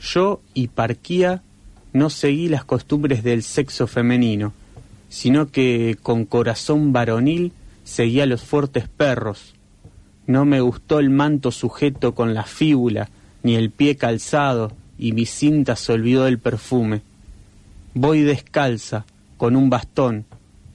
[0.00, 1.42] Yo, Hiparquía,
[1.92, 4.52] no seguí las costumbres del sexo femenino,
[5.08, 7.52] sino que con corazón varonil
[7.84, 9.54] seguí a los fuertes perros.
[10.26, 13.08] No me gustó el manto sujeto con la fíbula,
[13.42, 17.00] ni el pie calzado, y mi cinta se olvidó del perfume.
[17.94, 19.04] Voy descalza,
[19.36, 20.24] con un bastón,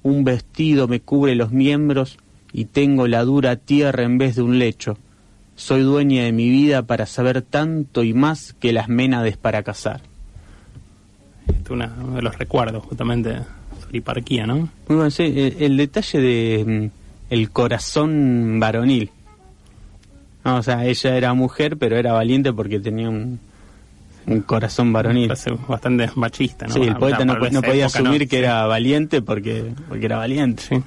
[0.04, 2.18] un vestido me cubre los miembros
[2.52, 4.98] y tengo la dura tierra en vez de un lecho.
[5.56, 10.02] Soy dueña de mi vida para saber tanto y más que las ménades para cazar.
[11.48, 13.38] este es una- uno de los recuerdos justamente
[13.82, 14.56] sobre hiparquía, ¿no?
[14.56, 19.12] Muy bueno, sí, el, el detalle de mm, el corazón varonil.
[20.44, 23.40] No, o sea, ella era mujer, pero era valiente porque tenía un,
[24.28, 25.32] un corazón varonil.
[25.68, 26.74] Bastante machista, ¿no?
[26.74, 28.28] Sí, el O poeta sea, no, podía época, asumir ¿no?
[28.28, 28.36] que Sí.
[28.38, 30.82] era valiente porque, porque era valiente.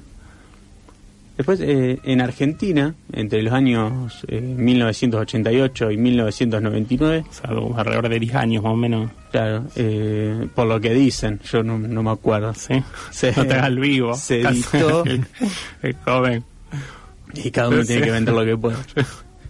[1.37, 8.09] Después, eh, en Argentina, entre los años eh, 1988 y 1999, O sea, algo alrededor
[8.09, 9.11] de 10 años más o menos.
[9.31, 12.55] claro, eh, por lo que dicen, yo no, no me acuerdo.
[12.55, 12.81] Sí.
[13.11, 14.15] Se- no te hagas el vivo.
[14.15, 15.03] se editó.
[15.83, 16.43] el joven.
[17.35, 17.87] Y cada uno Sí.
[17.89, 18.77] tiene que vender lo que pueda.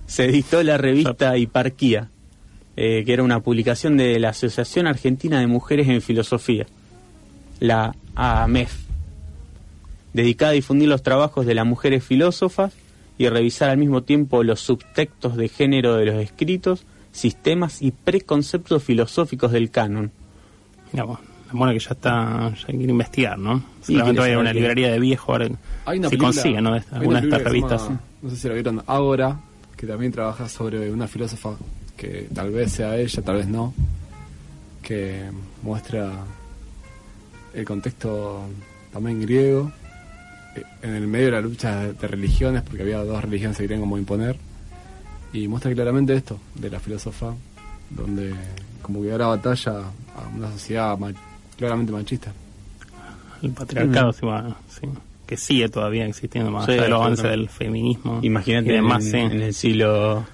[0.05, 2.09] Se editó la revista Hiparquía,
[2.77, 6.65] eh, que era una publicación de la Asociación Argentina de Mujeres en Filosofía,
[7.59, 8.71] la AMEF,
[10.13, 12.73] dedicada a difundir los trabajos de las mujeres filósofas
[13.17, 18.83] y revisar al mismo tiempo los subtextos de género de los escritos, sistemas y preconceptos
[18.83, 20.11] filosóficos del canon.
[20.93, 21.19] Mira, vos,
[21.51, 23.63] bueno que ya está, ya quiere investigar, ¿no?
[23.81, 25.49] Sí, quiere va a ir a una librería de viejo ahora
[25.85, 26.71] Hay una si película- consigue, ¿no?
[26.73, 27.83] De estas revistas.
[27.85, 29.39] llama, No sé si la vieron, Ágora,
[29.75, 31.55] que también trabaja sobre una filósofa
[31.97, 33.73] que tal vez sea ella, tal vez no,
[34.81, 35.23] que
[35.63, 36.11] muestra
[37.53, 38.43] el contexto
[38.93, 39.71] también griego,
[40.55, 43.63] eh, en el medio de la lucha de, de religiones, porque había dos religiones que
[43.63, 44.37] querían como imponer,
[45.33, 47.33] y muestra claramente esto de la filósofa,
[47.89, 48.33] donde
[48.81, 51.11] como que da batalla a una sociedad ma-
[51.57, 52.31] claramente machista.
[53.43, 54.87] El patriarcado, sí, bueno, sí,
[55.27, 57.39] que sigue todavía existiendo más Sí, allá del avance absolutamente.
[57.41, 58.19] del feminismo.
[58.23, 59.17] Imagínate y demás, en, sí.
[59.35, 60.25] en el siglo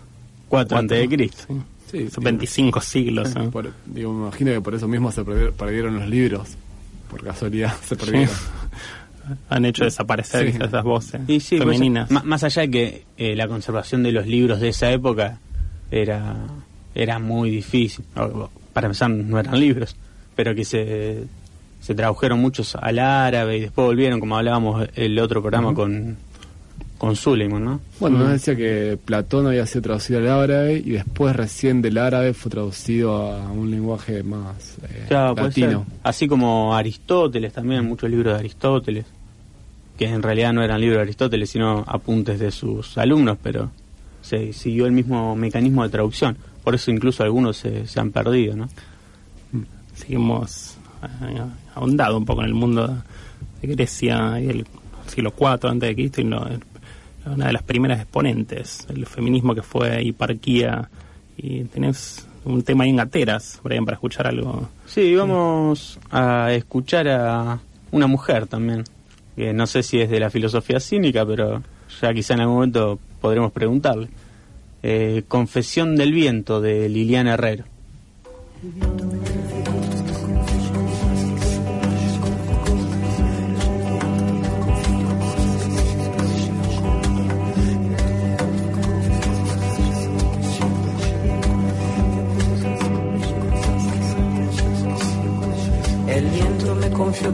[0.54, 1.46] 4 antes de Cristo.
[1.92, 2.10] Sí.
[2.10, 3.34] Son 25 siglos.
[3.52, 6.50] Por- digo, me imagino que por eso mismo se perdi- perdieron los libros.
[7.10, 8.36] Por casualidad se perdieron.
[9.50, 10.58] Han hecho desaparecer Sí.
[10.62, 12.12] esas voces Y sí, pues, femeninas.
[12.12, 15.40] más allá de que eh, la conservación de los libros de esa época
[15.92, 16.36] era,
[16.94, 18.04] era muy difícil.
[18.16, 19.96] O- Para empezar, no eran libros,
[20.36, 21.24] pero que se,
[21.80, 26.18] se tradujeron muchos al árabe y después volvieron, como hablábamos el otro programa con,
[27.04, 27.82] con Suleiman, ¿no?
[28.00, 28.20] Bueno, Mm.
[28.22, 32.50] nos decía que Platón había sido traducido al árabe y después recién del árabe fue
[32.50, 35.86] traducido a un lenguaje más eh, Claro, latino.
[36.02, 39.06] Así como Aristóteles también, muchos libros de Aristóteles,
[39.98, 43.70] que en realidad no eran libros de Aristóteles, sino apuntes de sus alumnos, pero
[44.22, 46.38] se siguió el mismo mecanismo de traducción.
[46.64, 48.70] Por eso incluso algunos se, se han perdido, ¿no?
[49.96, 51.42] Seguimos eh,
[51.76, 52.88] ahondado un poco en el mundo
[53.62, 54.66] de Grecia y el
[55.08, 56.48] siglo IV antes de Cristo y lo-
[57.26, 60.90] una de las primeras exponentes del feminismo que fue Hiparquía
[61.38, 64.68] y tenés un tema ahí en Gateras, Brian, para escuchar algo.
[64.86, 67.60] Sí, vamos a escuchar a
[67.92, 68.84] una mujer también,
[69.36, 71.62] que no sé si es de la filosofía cínica, pero
[72.02, 74.10] ya quizá en algún momento podremos preguntarle.
[74.82, 77.64] Eh, Confesión del viento de Liliana Herrero.
[78.64, 79.03] El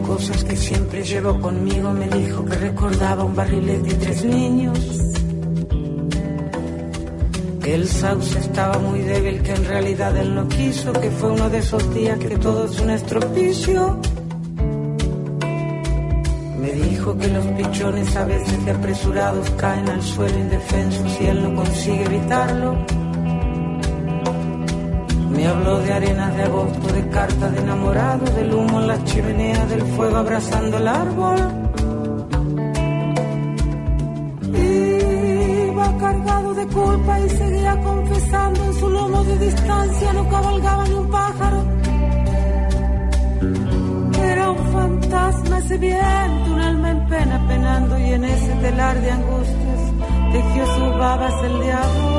[0.06, 1.92] cosas que siempre llevo conmigo.
[1.92, 4.78] Me dijo que recordaba un barrilete y tres niños.
[7.62, 10.92] Que el sauce estaba muy débil, que en realidad él no quiso.
[10.92, 14.00] Que fue uno de esos días que todo es un estropicio.
[16.60, 21.42] Me dijo que los pichones a veces de apresurados caen al suelo indefensos y él
[21.42, 22.76] no consigue evitarlo.
[25.50, 29.82] Habló de arenas de agosto, de cartas de enamorado, del humo en las chimeneas, del
[29.82, 31.38] fuego abrazando el árbol.
[34.54, 40.94] Iba cargado de culpa y seguía confesando en su lomo de distancia, no cabalgaba ni
[40.94, 41.64] un pájaro.
[44.22, 49.10] Era un fantasma ese viento, un alma en pena penando y en ese telar de
[49.10, 49.80] angustias
[50.32, 52.09] tejió sus babas el diablo.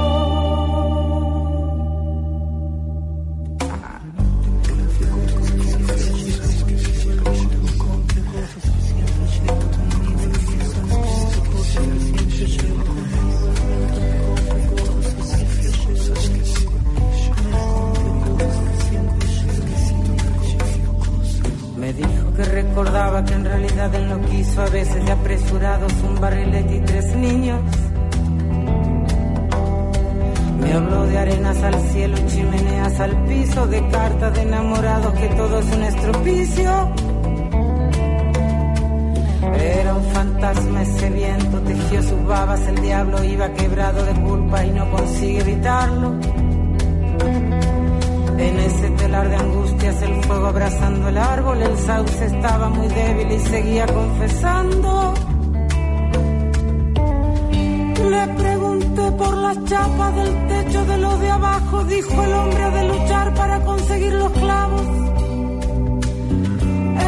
[30.73, 35.65] Habló de arenas al cielo, chimeneas al piso, de cartas de enamorados, que todo es
[35.73, 36.91] un estropicio.
[39.59, 44.69] Era un fantasma ese viento, tejió sus babas, el diablo iba quebrado de culpa y
[44.71, 46.13] no consigue evitarlo.
[48.37, 53.31] En ese telar de angustias, el fuego abrazando el árbol, el sauce estaba muy débil
[53.31, 55.13] y seguía confesando.
[58.09, 58.17] Le
[58.95, 63.33] por la las chapas del techo de los de abajo, dijo el hombre de luchar
[63.33, 64.81] para conseguir los clavos.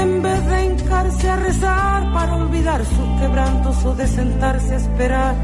[0.02, 5.36] En vez de hincarse a rezar para olvidar sus quebrantos o de sentarse a esperar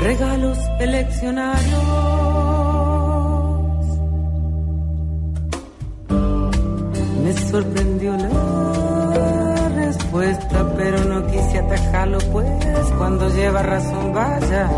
[0.00, 2.06] regalos eleccionarios.
[7.22, 12.46] Me sorprendió la respuesta, pero no quise atajarlo, pues
[12.98, 14.70] cuando lleva razón, vaya,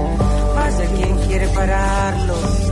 [0.54, 2.67] vaya quien quiere pararlo.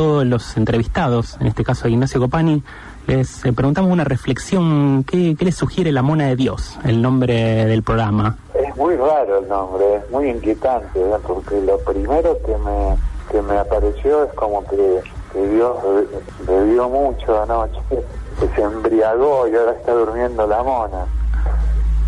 [0.00, 2.62] Todos los entrevistados, en este caso a Ignacio Copani,
[3.06, 5.04] les eh, preguntamos una reflexión.
[5.04, 8.38] ¿Qué, les sugiere la mona de Dios, el nombre del programa?
[8.54, 12.96] Es muy raro el nombre, es muy inquietante, porque lo primero que me,
[13.30, 15.02] que me apareció es como que,
[15.34, 21.04] que Dios be- bebió mucho anoche, que se embriagó y ahora está durmiendo la mona.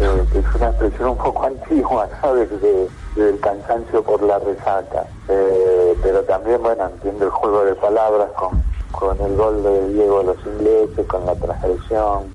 [0.00, 2.34] Eh, que es una expresión un poco antigua, ¿no?
[2.34, 5.04] Desde, desde el cansancio por la resaca.
[5.28, 10.20] Eh, pero también, bueno, entiendo el juego de palabras con, con el gol de Diego
[10.20, 12.34] a los ingleses, con la transgresión.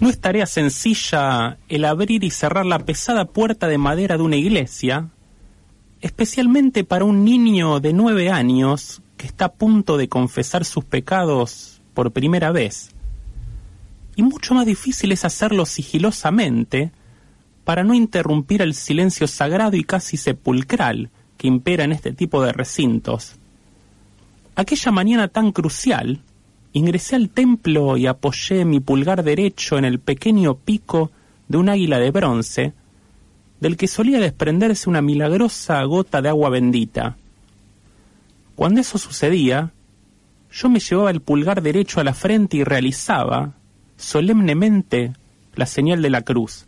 [0.00, 4.36] No es tarea sencilla el abrir y cerrar la pesada puerta de madera de una
[4.36, 5.08] iglesia,
[6.02, 11.80] especialmente para un niño de nueve años que está a punto de confesar sus pecados
[11.94, 12.90] por primera vez.
[14.16, 16.92] Y mucho más difícil es hacerlo sigilosamente
[17.64, 22.52] para no interrumpir el silencio sagrado y casi sepulcral que impera en este tipo de
[22.52, 23.36] recintos.
[24.54, 26.20] Aquella mañana tan crucial,
[26.72, 31.10] ingresé al templo y apoyé mi pulgar derecho en el pequeño pico
[31.48, 32.72] de un águila de bronce,
[33.60, 37.16] del que solía desprenderse una milagrosa gota de agua bendita.
[38.54, 39.72] Cuando eso sucedía,
[40.52, 43.54] yo me llevaba el pulgar derecho a la frente y realizaba,
[43.96, 45.12] solemnemente,
[45.54, 46.66] la señal de la cruz.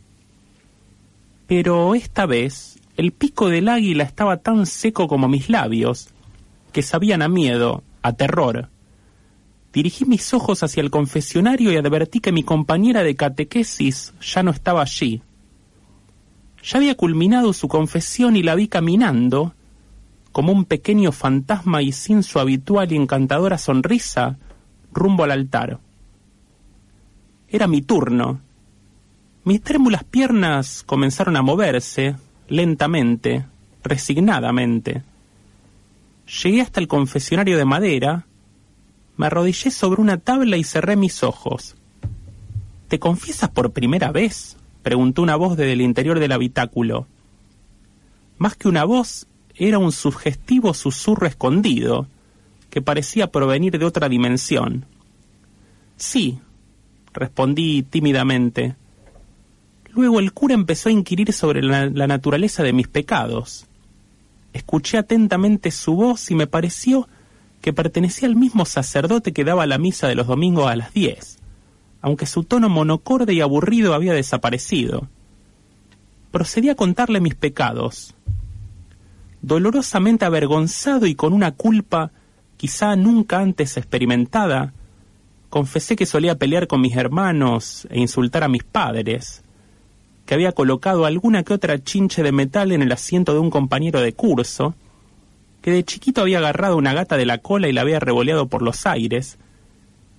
[1.47, 6.09] Pero esta vez, el pico del águila estaba tan seco como mis labios,
[6.73, 8.69] que sabían a miedo, a terror.
[9.73, 14.51] Dirigí mis ojos hacia el confesionario y advertí que mi compañera de catequesis ya no
[14.51, 15.23] estaba allí.
[16.63, 19.55] Ya había culminado su confesión y la vi caminando,
[20.33, 24.39] como un pequeño fantasma y sin su habitual y encantadora sonrisa,
[24.93, 25.79] rumbo al altar.
[27.49, 28.41] Era mi turno.
[29.47, 32.17] Mis trémulas piernas comenzaron a moverse,
[32.49, 33.47] lentamente,
[33.85, 35.05] resignadamente.
[36.43, 38.27] Llegué hasta el confesionario de madera,
[39.17, 41.77] me arrodillé sobre una tabla y cerré mis ojos.
[42.89, 44.57] ¿Te confiesas por primera vez?
[44.83, 47.07] preguntó una voz desde el interior del habitáculo.
[48.39, 52.09] Más que una voz, era un sugestivo susurro escondido,
[52.69, 54.87] que parecía provenir de otra dimensión.
[55.97, 56.41] Sí,
[57.13, 58.75] respondí tímidamente.
[59.97, 63.67] Luego el cura empezó a inquirir sobre la, la naturaleza de mis pecados.
[64.53, 67.09] Escuché atentamente su voz y me pareció
[67.63, 71.39] que pertenecía al mismo sacerdote que daba la misa de los domingos a las diez,
[72.03, 75.09] aunque su tono monocorde y aburrido había desaparecido.
[76.31, 78.15] Procedí a contarle mis pecados.
[79.41, 82.13] Dolorosamente avergonzado y con una culpa
[82.59, 84.75] quizá nunca antes experimentada,
[85.49, 89.43] confesé que solía pelear con mis hermanos e insultar a mis padres,
[90.27, 94.01] que había colocado alguna que otra chinche de metal en el asiento de un compañero
[94.01, 94.75] de curso,
[95.63, 98.61] que de chiquito había agarrado una gata de la cola y la había revoleado por
[98.61, 99.39] los aires,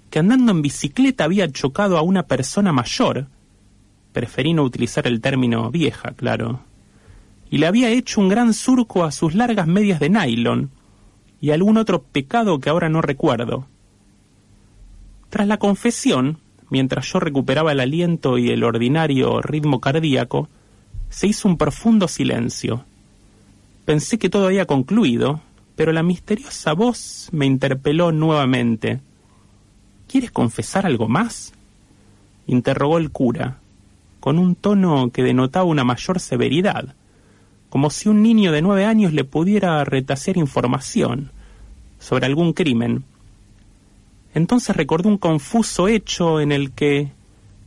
[0.09, 3.27] que andando en bicicleta había chocado a una persona mayor,
[4.13, 6.61] preferí no utilizar el término vieja, claro,
[7.49, 10.71] y le había hecho un gran surco a sus largas medias de nylon,
[11.41, 13.67] y algún otro pecado que ahora no recuerdo.
[15.29, 16.39] Tras la confesión,
[16.69, 20.49] mientras yo recuperaba el aliento y el ordinario ritmo cardíaco,
[21.09, 22.85] se hizo un profundo silencio.
[23.85, 25.41] Pensé que todo había concluido,
[25.75, 28.99] pero la misteriosa voz me interpeló nuevamente.
[30.07, 31.53] ¿Quieres confesar algo más?
[32.47, 33.59] interrogó el cura,
[34.19, 36.95] con un tono que denotaba una mayor severidad,
[37.69, 41.31] como si un niño de nueve años le pudiera retasear información
[41.99, 43.03] sobre algún crimen.
[44.37, 47.11] Entonces recordé un confuso hecho en el que,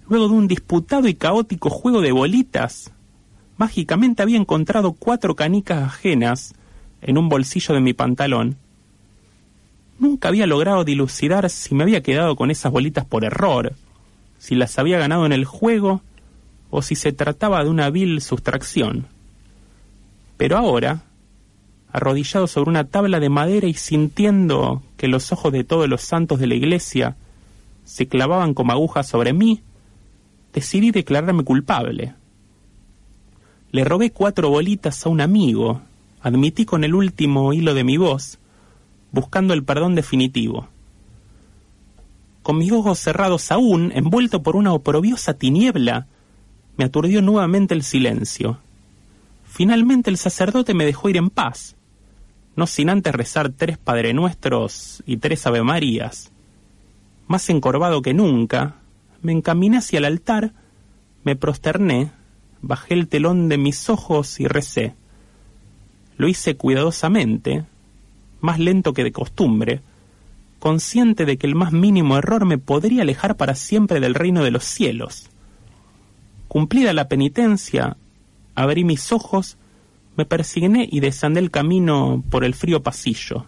[0.09, 2.93] luego de un disputado y caótico juego de bolitas,
[3.57, 6.55] mágicamente había encontrado cuatro canicas ajenas
[7.03, 8.57] en un bolsillo de mi pantalón.
[9.99, 13.75] Nunca había logrado dilucidar si me había quedado con esas bolitas por error,
[14.39, 16.03] si las había ganado en el juego
[16.71, 19.09] o si se trataba de una vil sustracción.
[20.37, 21.03] Pero ahora,
[21.93, 26.39] arrodillado sobre una tabla de madera y sintiendo que los ojos de todos los santos
[26.39, 27.17] de la iglesia
[27.85, 29.63] se clavaban como agujas sobre mí,
[30.53, 32.15] decidí declararme culpable.
[33.73, 35.81] Le robé cuatro bolitas a un amigo,
[36.21, 38.39] admití con el último hilo de mi voz,
[39.13, 40.69] buscando el perdón definitivo.
[42.43, 46.07] Con mis ojos cerrados aún, envuelto por una oprobiosa tiniebla,
[46.77, 48.59] me aturdió nuevamente el silencio.
[49.45, 51.77] Finalmente el sacerdote me dejó ir en paz,
[52.57, 56.33] no sin antes rezar tres Padre Nuestros y tres Ave Marías.
[57.27, 58.77] Más encorvado que nunca,
[59.23, 60.53] me encaminé hacia el altar,
[61.25, 62.11] me prosterné,
[62.63, 64.95] bajé el telón de mis ojos y recé.
[66.17, 67.65] Lo hice cuidadosamente,
[68.41, 69.81] más lento que de costumbre,
[70.59, 74.51] consciente de que el más mínimo error me podría alejar para siempre del reino de
[74.51, 75.31] los cielos.
[76.49, 77.97] Cumplida la penitencia,
[78.55, 79.57] abrí mis ojos,
[80.21, 83.47] me persigné y desandé el camino por el frío pasillo.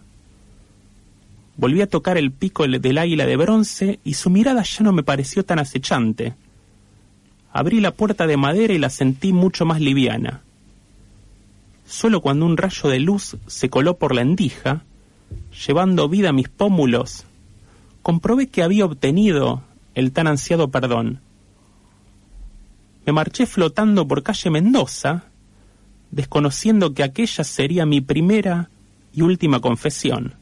[1.55, 5.03] Volví a tocar el pico del águila de bronce y su mirada ya no me
[5.03, 6.33] pareció tan acechante.
[7.51, 10.41] Abrí la puerta de madera y la sentí mucho más liviana.
[11.85, 14.81] Solo cuando un rayo de luz se coló por la endija,
[15.67, 17.25] llevando vida a mis pómulos,
[18.01, 19.61] comprobé que había obtenido
[19.93, 21.19] el tan ansiado perdón.
[23.05, 25.25] Me marché flotando por calle Mendoza,
[26.13, 28.69] desconociendo que aquella sería mi primera
[29.13, 30.35] y última confesión.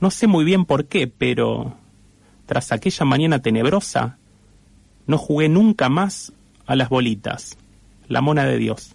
[0.00, 1.76] No sé muy bien por qué, pero
[2.44, 4.18] tras aquella mañana tenebrosa,
[5.06, 6.32] no jugué nunca más
[6.66, 7.56] a las bolitas,
[8.08, 8.94] la mona de Dios.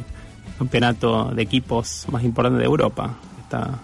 [0.56, 3.16] campeonato de equipos más importante de Europa.
[3.42, 3.80] Está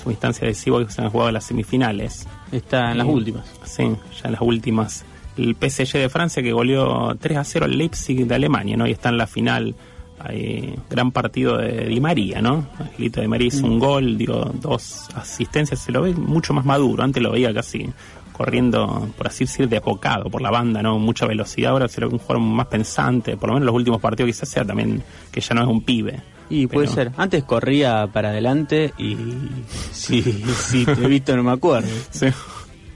[0.00, 2.28] su instancia decisiva que se han jugado las semifinales.
[2.52, 3.44] Está en las Y- últimas.
[3.64, 5.04] Sí, ya en las últimas.
[5.38, 8.86] El PSG de Francia que goleó 3 a 0 al Leipzig de Alemania, ¿no?
[8.86, 9.74] Y está en la final.
[10.20, 12.66] Hay gran partido de Di María, ¿no?
[12.80, 17.04] Angelito Di María hizo un gol, dio dos asistencias, se lo ve mucho más maduro.
[17.04, 17.88] Antes lo veía casi
[18.32, 20.98] corriendo, por así decir, de apocado por la banda, ¿no?
[20.98, 21.70] Mucha velocidad.
[21.70, 24.28] Ahora se lo ve un jugador más pensante, por lo menos en los últimos partidos
[24.28, 26.20] quizás sea también que ya no es un pibe.
[26.50, 27.12] Y puede Pero- ser.
[27.16, 29.16] Antes corría para adelante y
[29.92, 31.88] si, si te he visto no me acuerdo.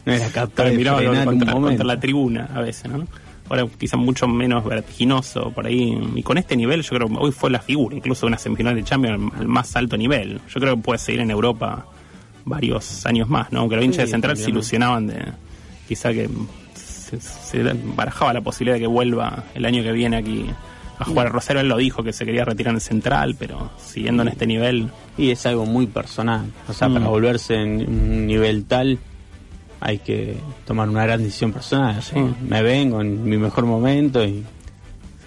[0.04, 1.68] No era capaz de miraba frenar un contra, momento.
[1.68, 3.06] contra la tribuna a veces, ¿no?
[3.48, 5.98] Ahora quizá mucho menos vertiginoso por ahí.
[6.14, 8.74] Y con este nivel yo creo que hoy fue la figura, incluso de una semifinal
[8.74, 10.40] de Champions al, más alto nivel.
[10.48, 11.86] Yo creo que puede seguir en Europa
[12.44, 13.60] varios años más, ¿no?
[13.60, 15.18] Aunque los Sí, hinchas de Central se ilusionaban de
[15.86, 16.28] quizá que
[16.74, 17.62] se, se
[17.96, 20.46] barajaba la posibilidad de que vuelva el año que viene aquí
[20.98, 21.30] a jugar.
[21.30, 24.88] Rosario él lo dijo que se quería retirar en Central, pero siguiendo en este nivel...
[25.18, 26.46] Y es algo muy personal.
[26.68, 26.94] O sea, Mm.
[26.94, 28.98] para volverse en un nivel tal
[29.82, 32.00] hay que tomar una gran decisión personal.
[32.48, 34.44] Me vengo en mi mejor momento y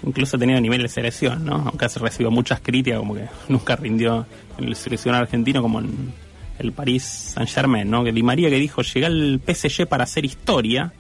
[0.03, 1.55] incluso ha tenido nivel de selección, ¿no?
[1.67, 4.25] Aunque se recibió muchas críticas, como que nunca rindió
[4.57, 6.13] en el seleccionado argentino como en
[6.59, 8.03] el París Saint Germain, ¿no?
[8.03, 10.93] Que Di María que dijo, llega el PSG para hacer historia,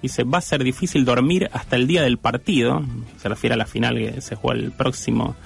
[0.00, 2.82] dice, va a ser difícil dormir hasta el día del partido,
[3.18, 5.36] se refiere a la final que se juega el próximo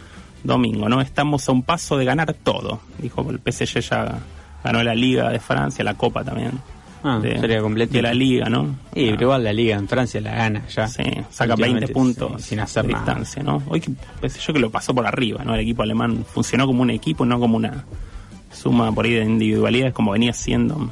[0.44, 1.00] domingo, ¿no?
[1.00, 4.20] Estamos a un paso de ganar todo, dijo, el PSG ya
[4.62, 6.52] ganó la Liga de Francia, la Copa también.
[7.03, 7.96] Ah, de, sería completito.
[7.99, 8.74] de la Liga, ¿no?
[8.94, 10.88] Y pero igual la liga en Francia la gana ya.
[10.88, 13.05] Sí, saca 20 Últimamente, puntos sí, sin hacer de nada.
[13.05, 13.62] distancia, ¿no?
[13.68, 13.82] Hoy
[14.20, 15.55] pensé yo que lo pasó por arriba, ¿no?
[15.55, 17.84] El equipo alemán funcionó como un equipo, no como una
[18.53, 20.90] suma por ahí de individualidades como venía siendo.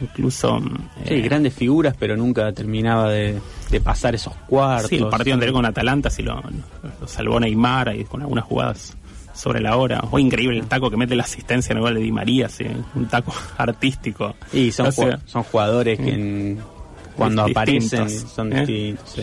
[0.00, 0.60] Incluso
[1.06, 3.38] Sí, eh, grandes figuras, pero nunca terminaba de,
[3.70, 4.88] de pasar esos cuartos.
[4.88, 6.42] sí, el partido anterior con Atalanta sí lo,
[7.00, 8.96] lo salvó Neymar ahí con algunas jugadas
[9.40, 10.02] sobre la hora.
[10.10, 12.66] Hoy increíble el taco que mete la asistencia en el gol de Di María, sí,
[12.94, 14.34] un taco artístico.
[14.52, 16.58] Y son, O sea, ju- son jugadores que en-
[17.16, 18.66] cuando aparecen son ¿eh?
[18.66, 19.10] distintos.
[19.14, 19.22] sí.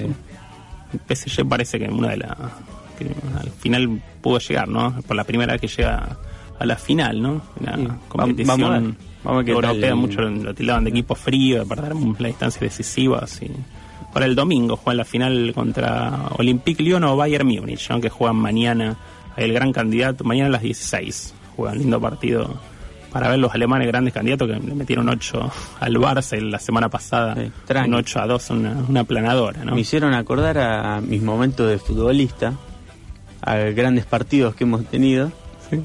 [1.07, 2.35] PSG parece que una de las
[2.97, 3.05] que
[3.39, 5.01] al final pudo llegar, ¿no?
[5.05, 6.17] Por la primera vez que llega
[6.59, 7.41] a la final, ¿no?
[7.59, 7.87] Sí.
[8.07, 12.27] competición Vamos vamos tal europea, el- mucho lo tildaban de equipo frío, de perder la
[12.27, 13.51] distancia decisiva, así.
[14.13, 17.99] Para el domingo juegan la final contra Olympique Lyon o Bayern Múnich, ¿no?
[18.01, 18.95] Que juegan mañana,
[19.37, 21.33] el gran candidato, mañana a las 16.
[21.55, 22.59] Juegan lindo partido
[23.11, 27.35] para ver los alemanes grandes candidatos que le metieron 8 al Barça la semana pasada,
[27.65, 27.89] tranqui.
[27.89, 29.75] un 8 a 2, una, una planadora, ¿no?
[29.75, 32.53] Me hicieron acordar a mis momentos de futbolista,
[33.41, 35.31] a grandes partidos que hemos tenido.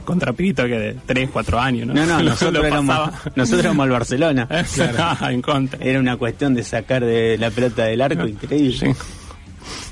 [0.05, 1.95] Contra Pito que de 3, 4 años, ¿no?
[1.95, 4.49] No, no, nosotros, éramos, nosotros éramos al Barcelona.
[4.99, 5.83] Ah, en contra.
[5.83, 8.95] Era una cuestión de sacar de la pelota del arco increíble.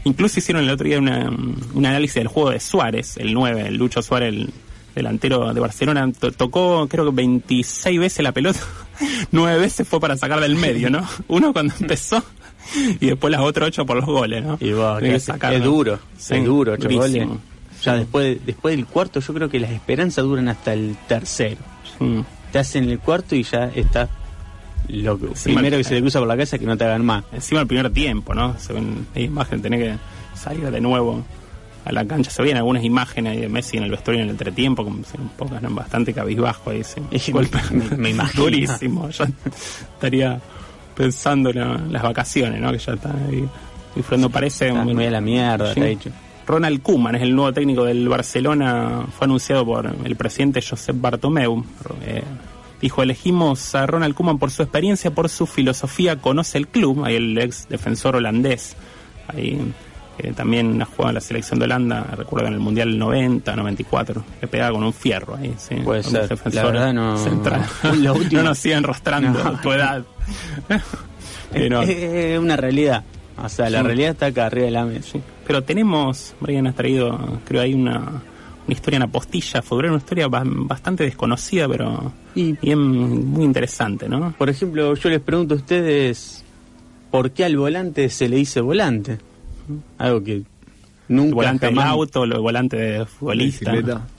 [0.04, 3.76] Incluso hicieron el otro día una- un análisis del juego de Suárez, el 9, el
[3.76, 4.50] Lucho Suárez, el
[4.94, 6.10] delantero de Barcelona.
[6.12, 8.60] To- tocó, creo que 26 veces la pelota.
[9.32, 11.06] 9 veces fue para sacar del medio, ¿no?
[11.28, 12.22] Uno cuando empezó
[13.00, 14.54] y después las otras 8 por los goles, ¿no?
[14.60, 17.26] Y que que es, duro, Sí, es duro, ocho durísimo.
[17.26, 17.40] goles.
[17.82, 21.56] Ya después, después del cuarto, yo creo que las esperanzas duran hasta el tercero.
[21.98, 22.20] Mm.
[22.52, 24.08] Te hacen el cuarto y ya está
[24.88, 26.84] lo que- Encima primero que se te cruza por la cabeza es que no te
[26.84, 27.24] hagan más.
[27.32, 28.58] Encima el primer tiempo, ¿no?
[28.58, 31.22] Se ven la imagen, tenés que salir de nuevo
[31.84, 32.30] a la cancha.
[32.30, 35.28] Se ven algunas imágenes de Messi en el vestuario en el entretiempo, como si un
[35.30, 35.70] poco, ¿no?
[35.70, 37.58] bastante cabizbajo ahí, ese Es- golpe.
[37.72, 38.44] me- me imagino.
[38.44, 39.08] Durísimo.
[39.10, 39.24] Yo
[39.94, 40.40] estaría
[40.94, 42.72] pensando en la- las vacaciones, ¿no?
[42.72, 43.44] Que ya está ahí
[43.94, 44.30] disfrutando.
[44.30, 44.68] Parece.
[44.68, 45.80] Está muy a la mierda, Sí.
[45.80, 46.10] te ha dicho.
[46.46, 49.06] Ronald Koeman es el nuevo técnico del Barcelona.
[49.16, 51.64] Fue anunciado por el presidente Josep Bartomeu.
[52.04, 52.22] Eh,
[52.80, 57.04] dijo, elegimos a Ronald Koeman por su experiencia, por su filosofía, conoce el club.
[57.04, 58.76] Ahí el ex defensor holandés.
[59.28, 59.60] Ahí
[60.18, 64.24] eh, también ha jugado en la selección de Holanda, recuerdo en el Mundial 90, 94,
[64.42, 65.76] le pegaba con un fierro ahí, sí.
[65.76, 66.28] Puede ser.
[66.28, 67.64] defensor La verdad no- central.
[68.02, 69.60] Lo último- no nos sigan rostrando No.
[69.60, 70.02] tu edad.
[71.52, 73.04] Pero- Es, una realidad.
[73.42, 73.86] O sea, la Sí.
[73.86, 75.18] realidad está acá arriba de la mesa.
[75.46, 78.22] Pero tenemos, Brian has traído, creo hay una,
[78.70, 84.32] una historia en apostilla, fue una historia ba- bastante desconocida, pero bien muy interesante, ¿no?
[84.38, 86.44] Por ejemplo, yo les pregunto a ustedes,
[87.10, 89.18] ¿por qué al volante se le dice volante?
[89.98, 90.42] Algo que
[91.08, 93.72] nunca El volante del jamás- auto, el volante de futbolista.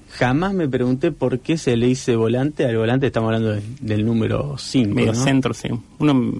[0.09, 2.65] Jamás me pregunté por qué se le dice volante.
[2.65, 4.93] Al volante estamos hablando de- del número 5.
[4.93, 5.69] Medio centro, sí.
[5.99, 6.33] Uno,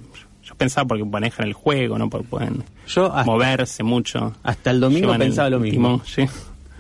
[0.44, 2.10] yo pensaba porque manejan el juego, ¿no?
[2.10, 2.64] Porque pueden
[3.26, 4.34] moverse mucho.
[4.44, 6.02] Hasta el domingo el pensaba lo mismo.
[6.02, 6.26] timón, sí.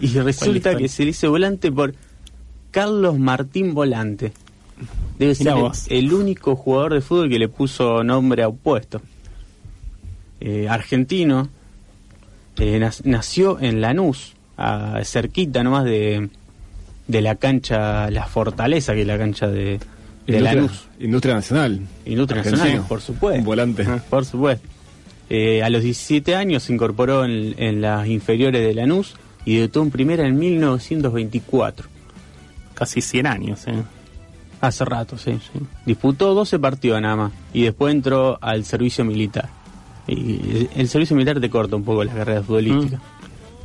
[0.01, 1.93] Y resulta que se le dice volante por
[2.71, 4.33] Carlos Martín Volante.
[5.19, 5.85] Debe ser Mirá el, vos.
[5.89, 9.01] el único jugador de fútbol que le puso nombre a opuesto.
[10.39, 11.49] Eh, argentino,
[12.57, 16.29] eh, nac- nació en Lanús, a- cerquita nomás de,
[17.07, 19.77] de la cancha La Fortaleza, que es la cancha de,
[20.25, 20.85] de Industria, Lanús.
[20.99, 21.81] Industria Nacional.
[22.05, 22.63] Industria Argentino.
[22.65, 23.39] Nacional, por supuesto.
[23.39, 23.85] Un volante.
[24.09, 24.67] Por supuesto.
[25.29, 29.13] Eh, a los 17 años se incorporó en, en las inferiores de Lanús
[29.45, 31.87] y debutó en primera en 1924.
[32.73, 33.83] Casi 100 años, ¿eh?
[34.59, 35.39] Hace rato, sí.
[35.85, 39.49] Disputó 12 partidos nada más y después entró al servicio militar.
[40.07, 42.99] Y el, servicio militar te corta un poco la carrera futbolística.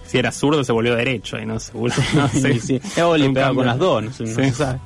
[0.07, 1.95] Si era zurdo se volvió derecho y no seguro.
[2.15, 2.59] No sé.
[2.61, 3.01] Sí, sí.
[3.03, 4.27] O le pegaba con las dos, no, no Sí.
[4.27, 4.79] se sabe.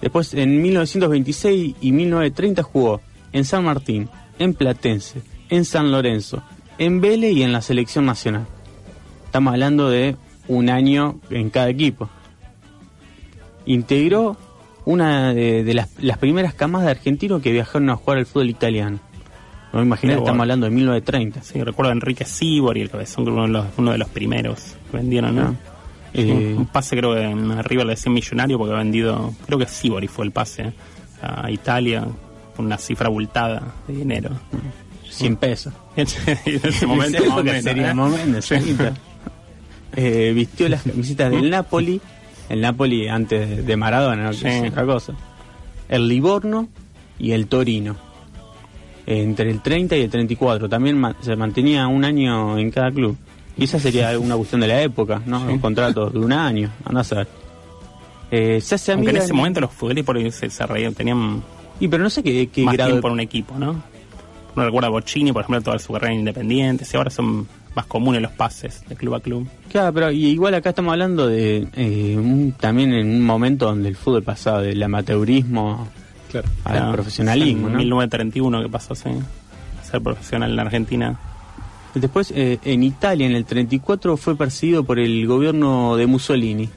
[0.00, 3.00] Después, en 1926 y 1930 jugó
[3.32, 6.42] en San Martín, en Platense, en San Lorenzo,
[6.78, 8.46] en Vélez y en la selección nacional.
[9.36, 10.16] Estamos hablando de
[10.48, 12.08] un año en cada equipo.
[13.66, 14.34] Integró
[14.86, 18.48] una de, de las, las primeras camas de argentinos que viajaron a jugar al fútbol
[18.48, 18.98] italiano.
[19.74, 20.02] No me vos.
[20.02, 21.42] estamos hablando de 1930.
[21.42, 24.08] Sí, recuerdo a Enrique Sibor y el cabezón, que uno de los, uno de los
[24.08, 25.42] primeros que vendieron, ¿no?
[25.42, 25.54] Ah.
[26.14, 29.66] Eh, un pase creo que en arriba le decían millonario porque ha vendido, creo que
[29.66, 30.72] Sibori fue el pase ¿eh?
[31.20, 32.08] a Italia
[32.56, 34.30] con una cifra abultada de dinero.
[35.10, 35.74] 100 pesos.
[35.96, 37.94] en ese momento En esa más o época menos, sería ¿eh?
[37.94, 38.10] más
[39.96, 42.00] Eh, vistió las camisetas del Napoli,
[42.48, 44.32] el Napoli antes de- Maradona, ¿no?
[44.32, 44.46] Sí.
[44.46, 45.14] es otra cosa.
[45.88, 46.68] El Livorno
[47.18, 47.96] y el Torino.
[49.06, 50.68] Eh, entre el 30 y el 34.
[50.68, 53.16] También ma- se mantenía un año en cada club.
[53.56, 55.42] Y esa sería una cuestión de la época, ¿no?
[55.42, 57.28] Un contrato de un año, anda a ser.
[58.30, 61.42] Eh, se hace Aunque en ese momento los futbolistas por se, se reían, tenían
[61.78, 63.70] Y pero no sé qué, qué más grado en un equipo, ¿no?
[64.56, 67.46] Uno recuerda a Bocini, por ejemplo, toda su carrera en Independientes, y ahora son
[67.76, 69.46] más comunes los pases de club a club.
[69.70, 73.96] Claro, pero igual acá estamos hablando de eh, un- también en un momento donde el
[73.96, 75.86] fútbol pasaba del amateurismo
[76.64, 77.78] al Claro, profesionalismo, en ¿no?
[77.78, 79.10] 1931 que pasó, sí.
[79.80, 81.18] a Ser profesional en Argentina.
[81.94, 86.68] Después, eh, en Italia, en el 34, fue perseguido por el gobierno de Mussolini,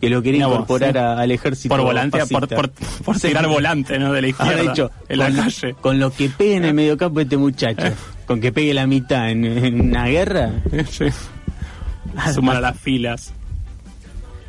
[0.00, 0.98] que lo quería Mirá vos, incorporar sí.
[0.98, 1.74] a- al ejército.
[1.76, 2.70] Por volante, por, por,
[3.04, 4.12] por tirar volante, ¿no?
[4.12, 4.90] De la izquierda.
[5.08, 5.74] En la calle.
[5.80, 7.82] con lo que pegue en el mediocampo este muchacho,
[8.28, 10.62] con que pegue la mitad en, en una guerra.
[12.34, 13.32] Sumar a las filas.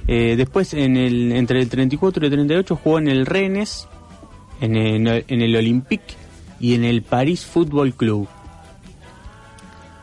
[0.05, 3.87] Eh, después, en el, entre el 34 y el 38, jugó en el Rennes,
[4.59, 6.15] en el, en el Olympique
[6.59, 8.27] y en el Paris Football Club.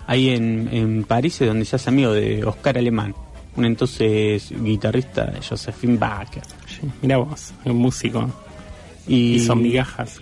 [0.07, 3.15] Ahí en, en París es donde se hace amigo de Oscar Alemán,
[3.57, 6.43] un entonces guitarrista de Josephine Baker.
[7.03, 8.46] Mira vos, un músico.
[9.09, 10.19] Y, Hizo migajas.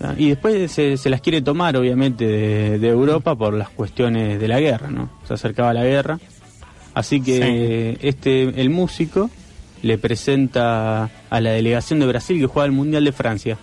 [0.00, 4.38] Ah, Y después se, se las quiere tomar, obviamente, de, de Europa por las cuestiones
[4.40, 5.10] de la guerra, ¿no?
[5.26, 6.18] Se acercaba la guerra.
[6.94, 9.30] Así que este el músico
[9.82, 13.56] le presenta a la delegación de Brasil que juega el Mundial de Francia.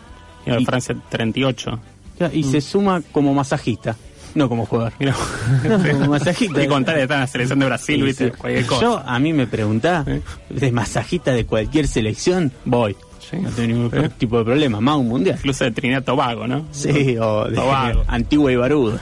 [0.45, 1.79] Y Francia 38.
[2.19, 3.95] Ya, Y se suma como masajista,
[4.33, 4.93] no como jugador.
[4.99, 5.13] No,
[5.91, 6.63] como masajista.
[6.63, 8.37] Y contar está en la selección de Brasil, Sí, viste, sí.
[8.37, 8.81] cualquier cosa.
[8.81, 10.05] Yo, a mí me preguntá,
[10.49, 12.95] de masajista de cualquier selección, voy.
[13.33, 14.09] No tengo ningún Sí.
[14.17, 15.35] tipo de problema, más un mundial.
[15.37, 16.65] Incluso de Trinidad Tobago, ¿no?
[16.71, 18.03] Sí, o de Tobago.
[18.07, 19.01] Antigua y Barbuda.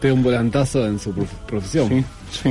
[0.00, 2.04] Pega un volantazo en su prof- profesión.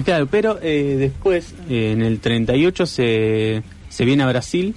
[0.03, 4.75] Claro, pero eh, después, eh, en el 38, se, se viene a Brasil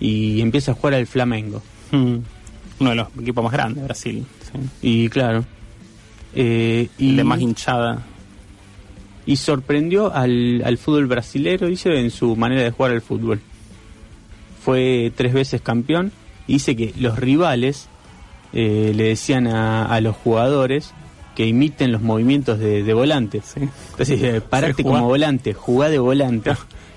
[0.00, 1.60] y empieza a jugar al Flamengo.
[1.90, 2.16] Mm.
[2.80, 4.26] Uno de los equipos más grandes de Brasil.
[4.52, 4.58] sí.
[4.82, 5.44] Y claro.
[6.34, 8.02] eh, y, El de más hinchada.
[9.26, 13.40] y sorprendió al, al fútbol brasilero, dice, en su manera de jugar al fútbol.
[14.64, 16.10] Fue tres veces campeón
[16.46, 17.88] y dice que los rivales
[18.52, 20.92] eh, le decían a, a los jugadores
[21.34, 23.42] que imiten los movimientos de, de volante.
[23.56, 26.52] Entonces, eh, parate como volante, jugá de volante.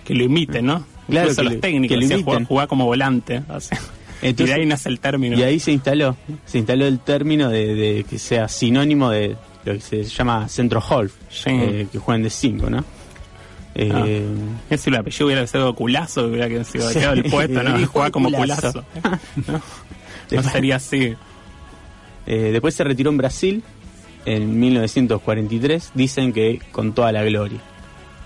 [0.06, 0.86] Que lo imiten, ¿no?
[1.10, 2.46] Claro, Incluso que los lo- técnicos que lo imiten.
[2.46, 3.42] jugá, como volante.
[3.50, 3.78] o sea,
[4.22, 5.38] y Entonces- de ahí nace el término.
[5.38, 6.16] Y ahí se instaló,
[6.46, 10.82] se instaló el término de, de que sea sinónimo de lo que se llama centro
[10.88, 11.12] half,
[11.46, 12.86] eh, que juegan de 5, ¿no?
[13.80, 14.26] Eh,
[14.70, 17.00] Es si el apellido hubiera sido culazo, hubiera que- sido Sí.
[17.00, 17.80] el puesto, ¿no?
[17.80, 18.72] Y Jugaba como culazo.
[18.72, 18.86] culazo.
[19.48, 19.62] ¿no?
[20.32, 21.16] No sería así.
[22.26, 23.64] Eh, después se retiró en Brasil
[24.26, 27.60] en 1943, dicen que con toda la gloria.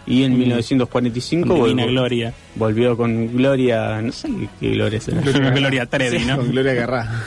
[0.07, 0.37] Y en Mm.
[0.39, 2.33] 1945 Con divina volvió- gloria.
[2.55, 5.21] volvió con gloria, no sé qué, qué gloria será.
[5.21, 6.37] Gloria Trevi, ¿no?
[6.37, 7.23] Con Gloria Garrá.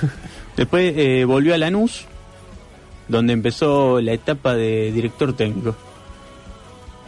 [0.57, 2.07] Después eh, volvió a Lanús,
[3.07, 5.77] donde empezó la etapa de director técnico.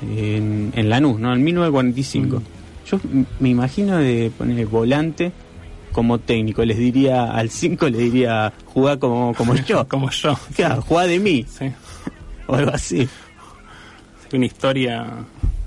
[0.02, 1.32] En, en Lanús, ¿no?
[1.32, 2.42] En 1945.
[2.90, 5.32] Yo m- me imagino de poner volante
[5.92, 6.64] como técnico.
[6.64, 9.86] Les diría, al 5 le diría, jugá como, como yo.
[9.88, 10.38] como yo.
[10.54, 11.44] Claro, jugá de mí.
[11.48, 11.66] Sí.
[12.48, 13.08] O algo así.
[14.32, 15.04] Una historia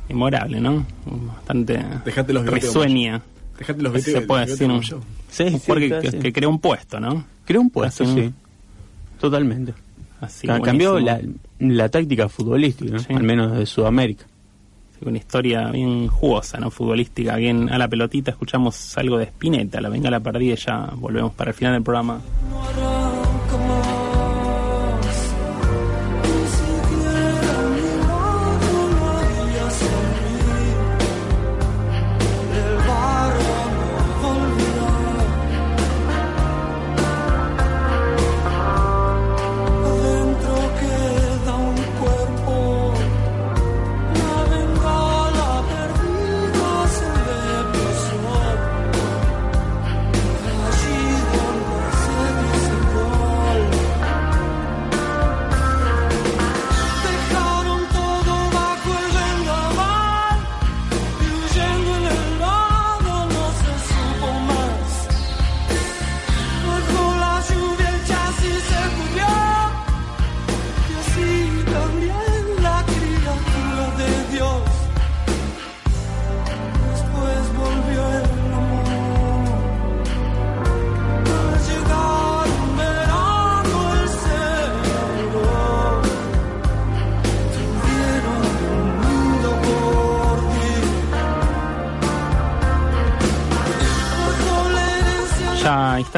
[0.08, 0.86] memorable, ¿no?
[1.06, 3.22] Bastante Dejate los risueña.
[3.58, 4.70] Dejate los se puede decir.
[5.30, 7.26] Sí, Un sí, jugador está que, que creó un puesto, ¿no?
[7.46, 8.32] Creó un puesto, sí.
[9.20, 9.74] Totalmente.
[10.22, 11.22] Así, Cambió la,
[11.60, 13.18] la táctica futbolística, ¿no?
[13.18, 14.26] al menos de Sudamérica.
[14.98, 16.70] Sí, Una historia bien jugosa, ¿no?
[16.72, 18.32] Futbolística, bien a la pelotita.
[18.32, 21.84] Escuchamos algo de Spinetta, la venga la perdida y ya volvemos para el final del
[21.84, 22.22] programa.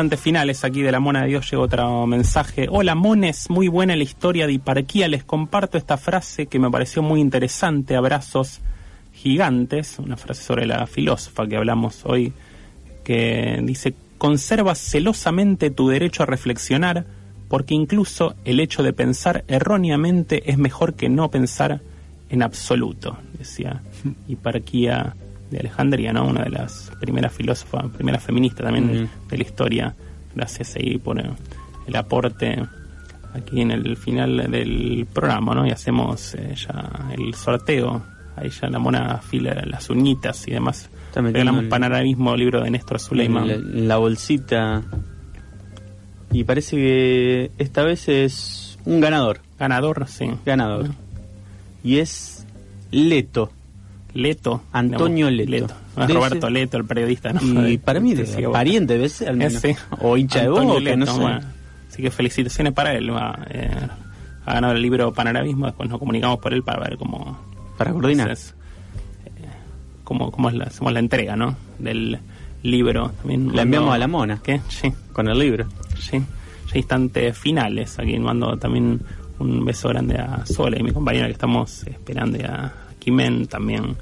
[0.02, 2.66] Instantes finales aquí de la Mona de Dios llegó otro mensaje.
[2.72, 5.08] Hola Mones, muy buena la historia de Hiparquía.
[5.08, 7.96] Les comparto esta frase que me pareció muy interesante.
[7.96, 8.62] Abrazos
[9.14, 10.00] gigantes.
[10.00, 12.34] Una frase sobre la filósofa que hablamos hoy.
[13.04, 17.06] Que dice, conserva celosamente tu derecho a reflexionar
[17.48, 21.80] porque incluso el hecho de pensar erróneamente es mejor que no pensar
[22.30, 23.84] en absoluto, decía
[24.28, 25.16] Hiparquía
[25.52, 26.26] de Alejandría, ¿no?
[26.26, 29.96] Una de las primeras filósofas, primera feminista también de- la historia.
[30.36, 31.30] Gracias ahí por eh,
[31.88, 32.64] el aporte
[33.34, 35.68] aquí en el final del programa, ¿no?
[35.68, 38.02] Y hacemos eh, ya el sorteo.
[38.38, 40.90] Ahí ya la mona fila las uñitas y demás.
[41.14, 43.88] Regalamos el- panoramismo libro de Néstor Suleiman.
[43.88, 44.82] La bolsita.
[46.32, 49.42] Y parece que esta vez es un ganador.
[49.60, 50.32] Ganador, sí.
[50.46, 50.92] Ganador.
[51.84, 52.46] Y es
[52.92, 53.52] Leto.
[54.14, 54.64] Leto.
[54.72, 55.74] Antonio digamos, Leto.
[55.96, 57.42] Ah, Debe Roberto Leto, el periodista, ¿no?
[57.68, 59.64] Y De- para mí, de de- pariente debe ser, al menos.
[59.64, 59.96] Eh, sí.
[60.02, 61.20] O hincha de Boca, Leto, no sé.
[61.20, 61.40] bueno.
[61.90, 63.14] Así que felicitaciones para él.
[63.14, 63.70] va, eh,
[64.46, 65.66] ha ganado el libro Panoramismo.
[65.68, 67.38] Después nos comunicamos por él para ver cómo.
[67.78, 68.28] Para coordinar.
[68.30, 68.56] entonces,
[69.26, 69.30] eh,
[70.04, 71.56] cómo, cómo es la, hacemos la entrega, ¿no?
[71.80, 72.20] Del
[72.64, 73.10] libro.
[73.20, 74.40] También La mando- enviamos a la mona.
[74.44, 74.62] ¿Qué?
[74.70, 74.92] Sí.
[75.14, 75.66] Con el libro.
[76.00, 76.20] Sí.
[76.72, 78.00] Ya instantes finales.
[78.00, 79.02] Aquí mando también
[79.40, 82.72] un beso grande a Sola y mi compañera que estamos esperando y a
[83.02, 83.98] Kimen también.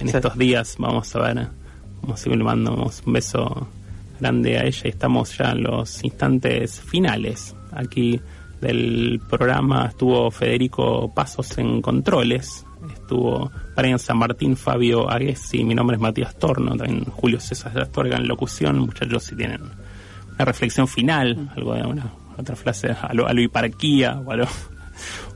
[0.00, 0.16] En Sí.
[0.16, 1.48] estos días vamos a ver
[2.00, 3.68] como siempre le mandamos un beso
[4.18, 8.20] grande a ella y estamos ya en los instantes finales aquí
[8.60, 15.94] del programa estuvo Federico Pasos en controles estuvo Brian San Martín, Fabio Aguesi mi nombre
[15.96, 19.60] es Matías Torno también Julio César Astorga en locución muchachos si tienen
[20.34, 22.06] una reflexión final algo de una
[22.36, 24.46] otra frase a lo, a lo hiparquía o a lo,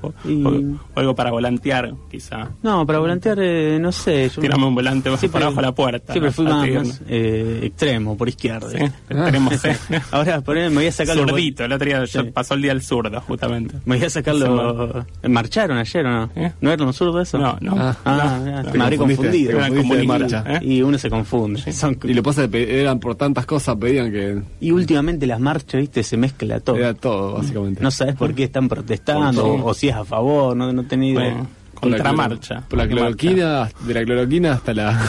[0.02, 2.50] O, Y- o- o algo para volantear, quizá.
[2.62, 4.30] No, para volantear, eh, no sé.
[4.34, 6.12] Yo Tirame un volante más Siempre- por abajo la puerta.
[6.12, 8.70] Siempre fui más, más, eh, extremo, por izquierda.
[8.70, 8.76] Sí,
[9.08, 9.76] extremo C.
[10.10, 12.30] Ahora, poner, me voy a sacar los- Zurdito, el otro día yo Sí.
[12.30, 13.76] pasó el día del zurdo, justamente.
[13.84, 15.04] Me voy a sacar los...
[15.28, 16.30] ¿Marcharon ayer o no?
[16.36, 16.52] ¿Eh?
[16.60, 17.38] ¿No eran los zurdos eso?
[17.38, 17.74] No, no.
[17.78, 17.96] Ah.
[18.04, 19.58] Ah, No, ya, no, me habré confundido.
[19.58, 20.44] de marcha.
[20.46, 20.58] ¿eh?
[20.62, 21.72] Y uno se confunde.
[21.72, 25.26] Son- Y lo que pasa es que eran por tantas cosas, pedían que Y últimamente
[25.26, 26.76] las marchas, viste, se mezcla todo.
[26.76, 27.82] era todo, básicamente.
[27.82, 31.12] No sabes por qué están protestando Por o si a favor, no, no idea.
[31.12, 32.62] Bueno, contramarcha.
[32.68, 35.00] Por la cloroquina, de la cloroquina hasta la...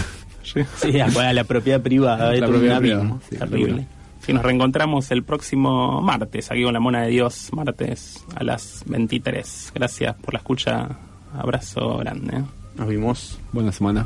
[0.44, 2.34] Sí, a, la propiedad privada.
[2.34, 3.88] La propiedad privada, sí, Terrible.
[4.22, 8.84] Si nos reencontramos el próximo martes, aquí con la Mona de Dios, martes a las
[8.86, 9.72] 23.
[9.74, 10.90] Gracias por la escucha.
[11.34, 12.44] Abrazo grande.
[12.76, 13.40] Nos vimos.
[13.54, 14.06] Buena semana.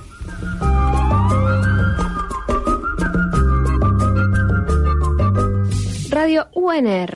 [6.12, 7.10] Radio UNR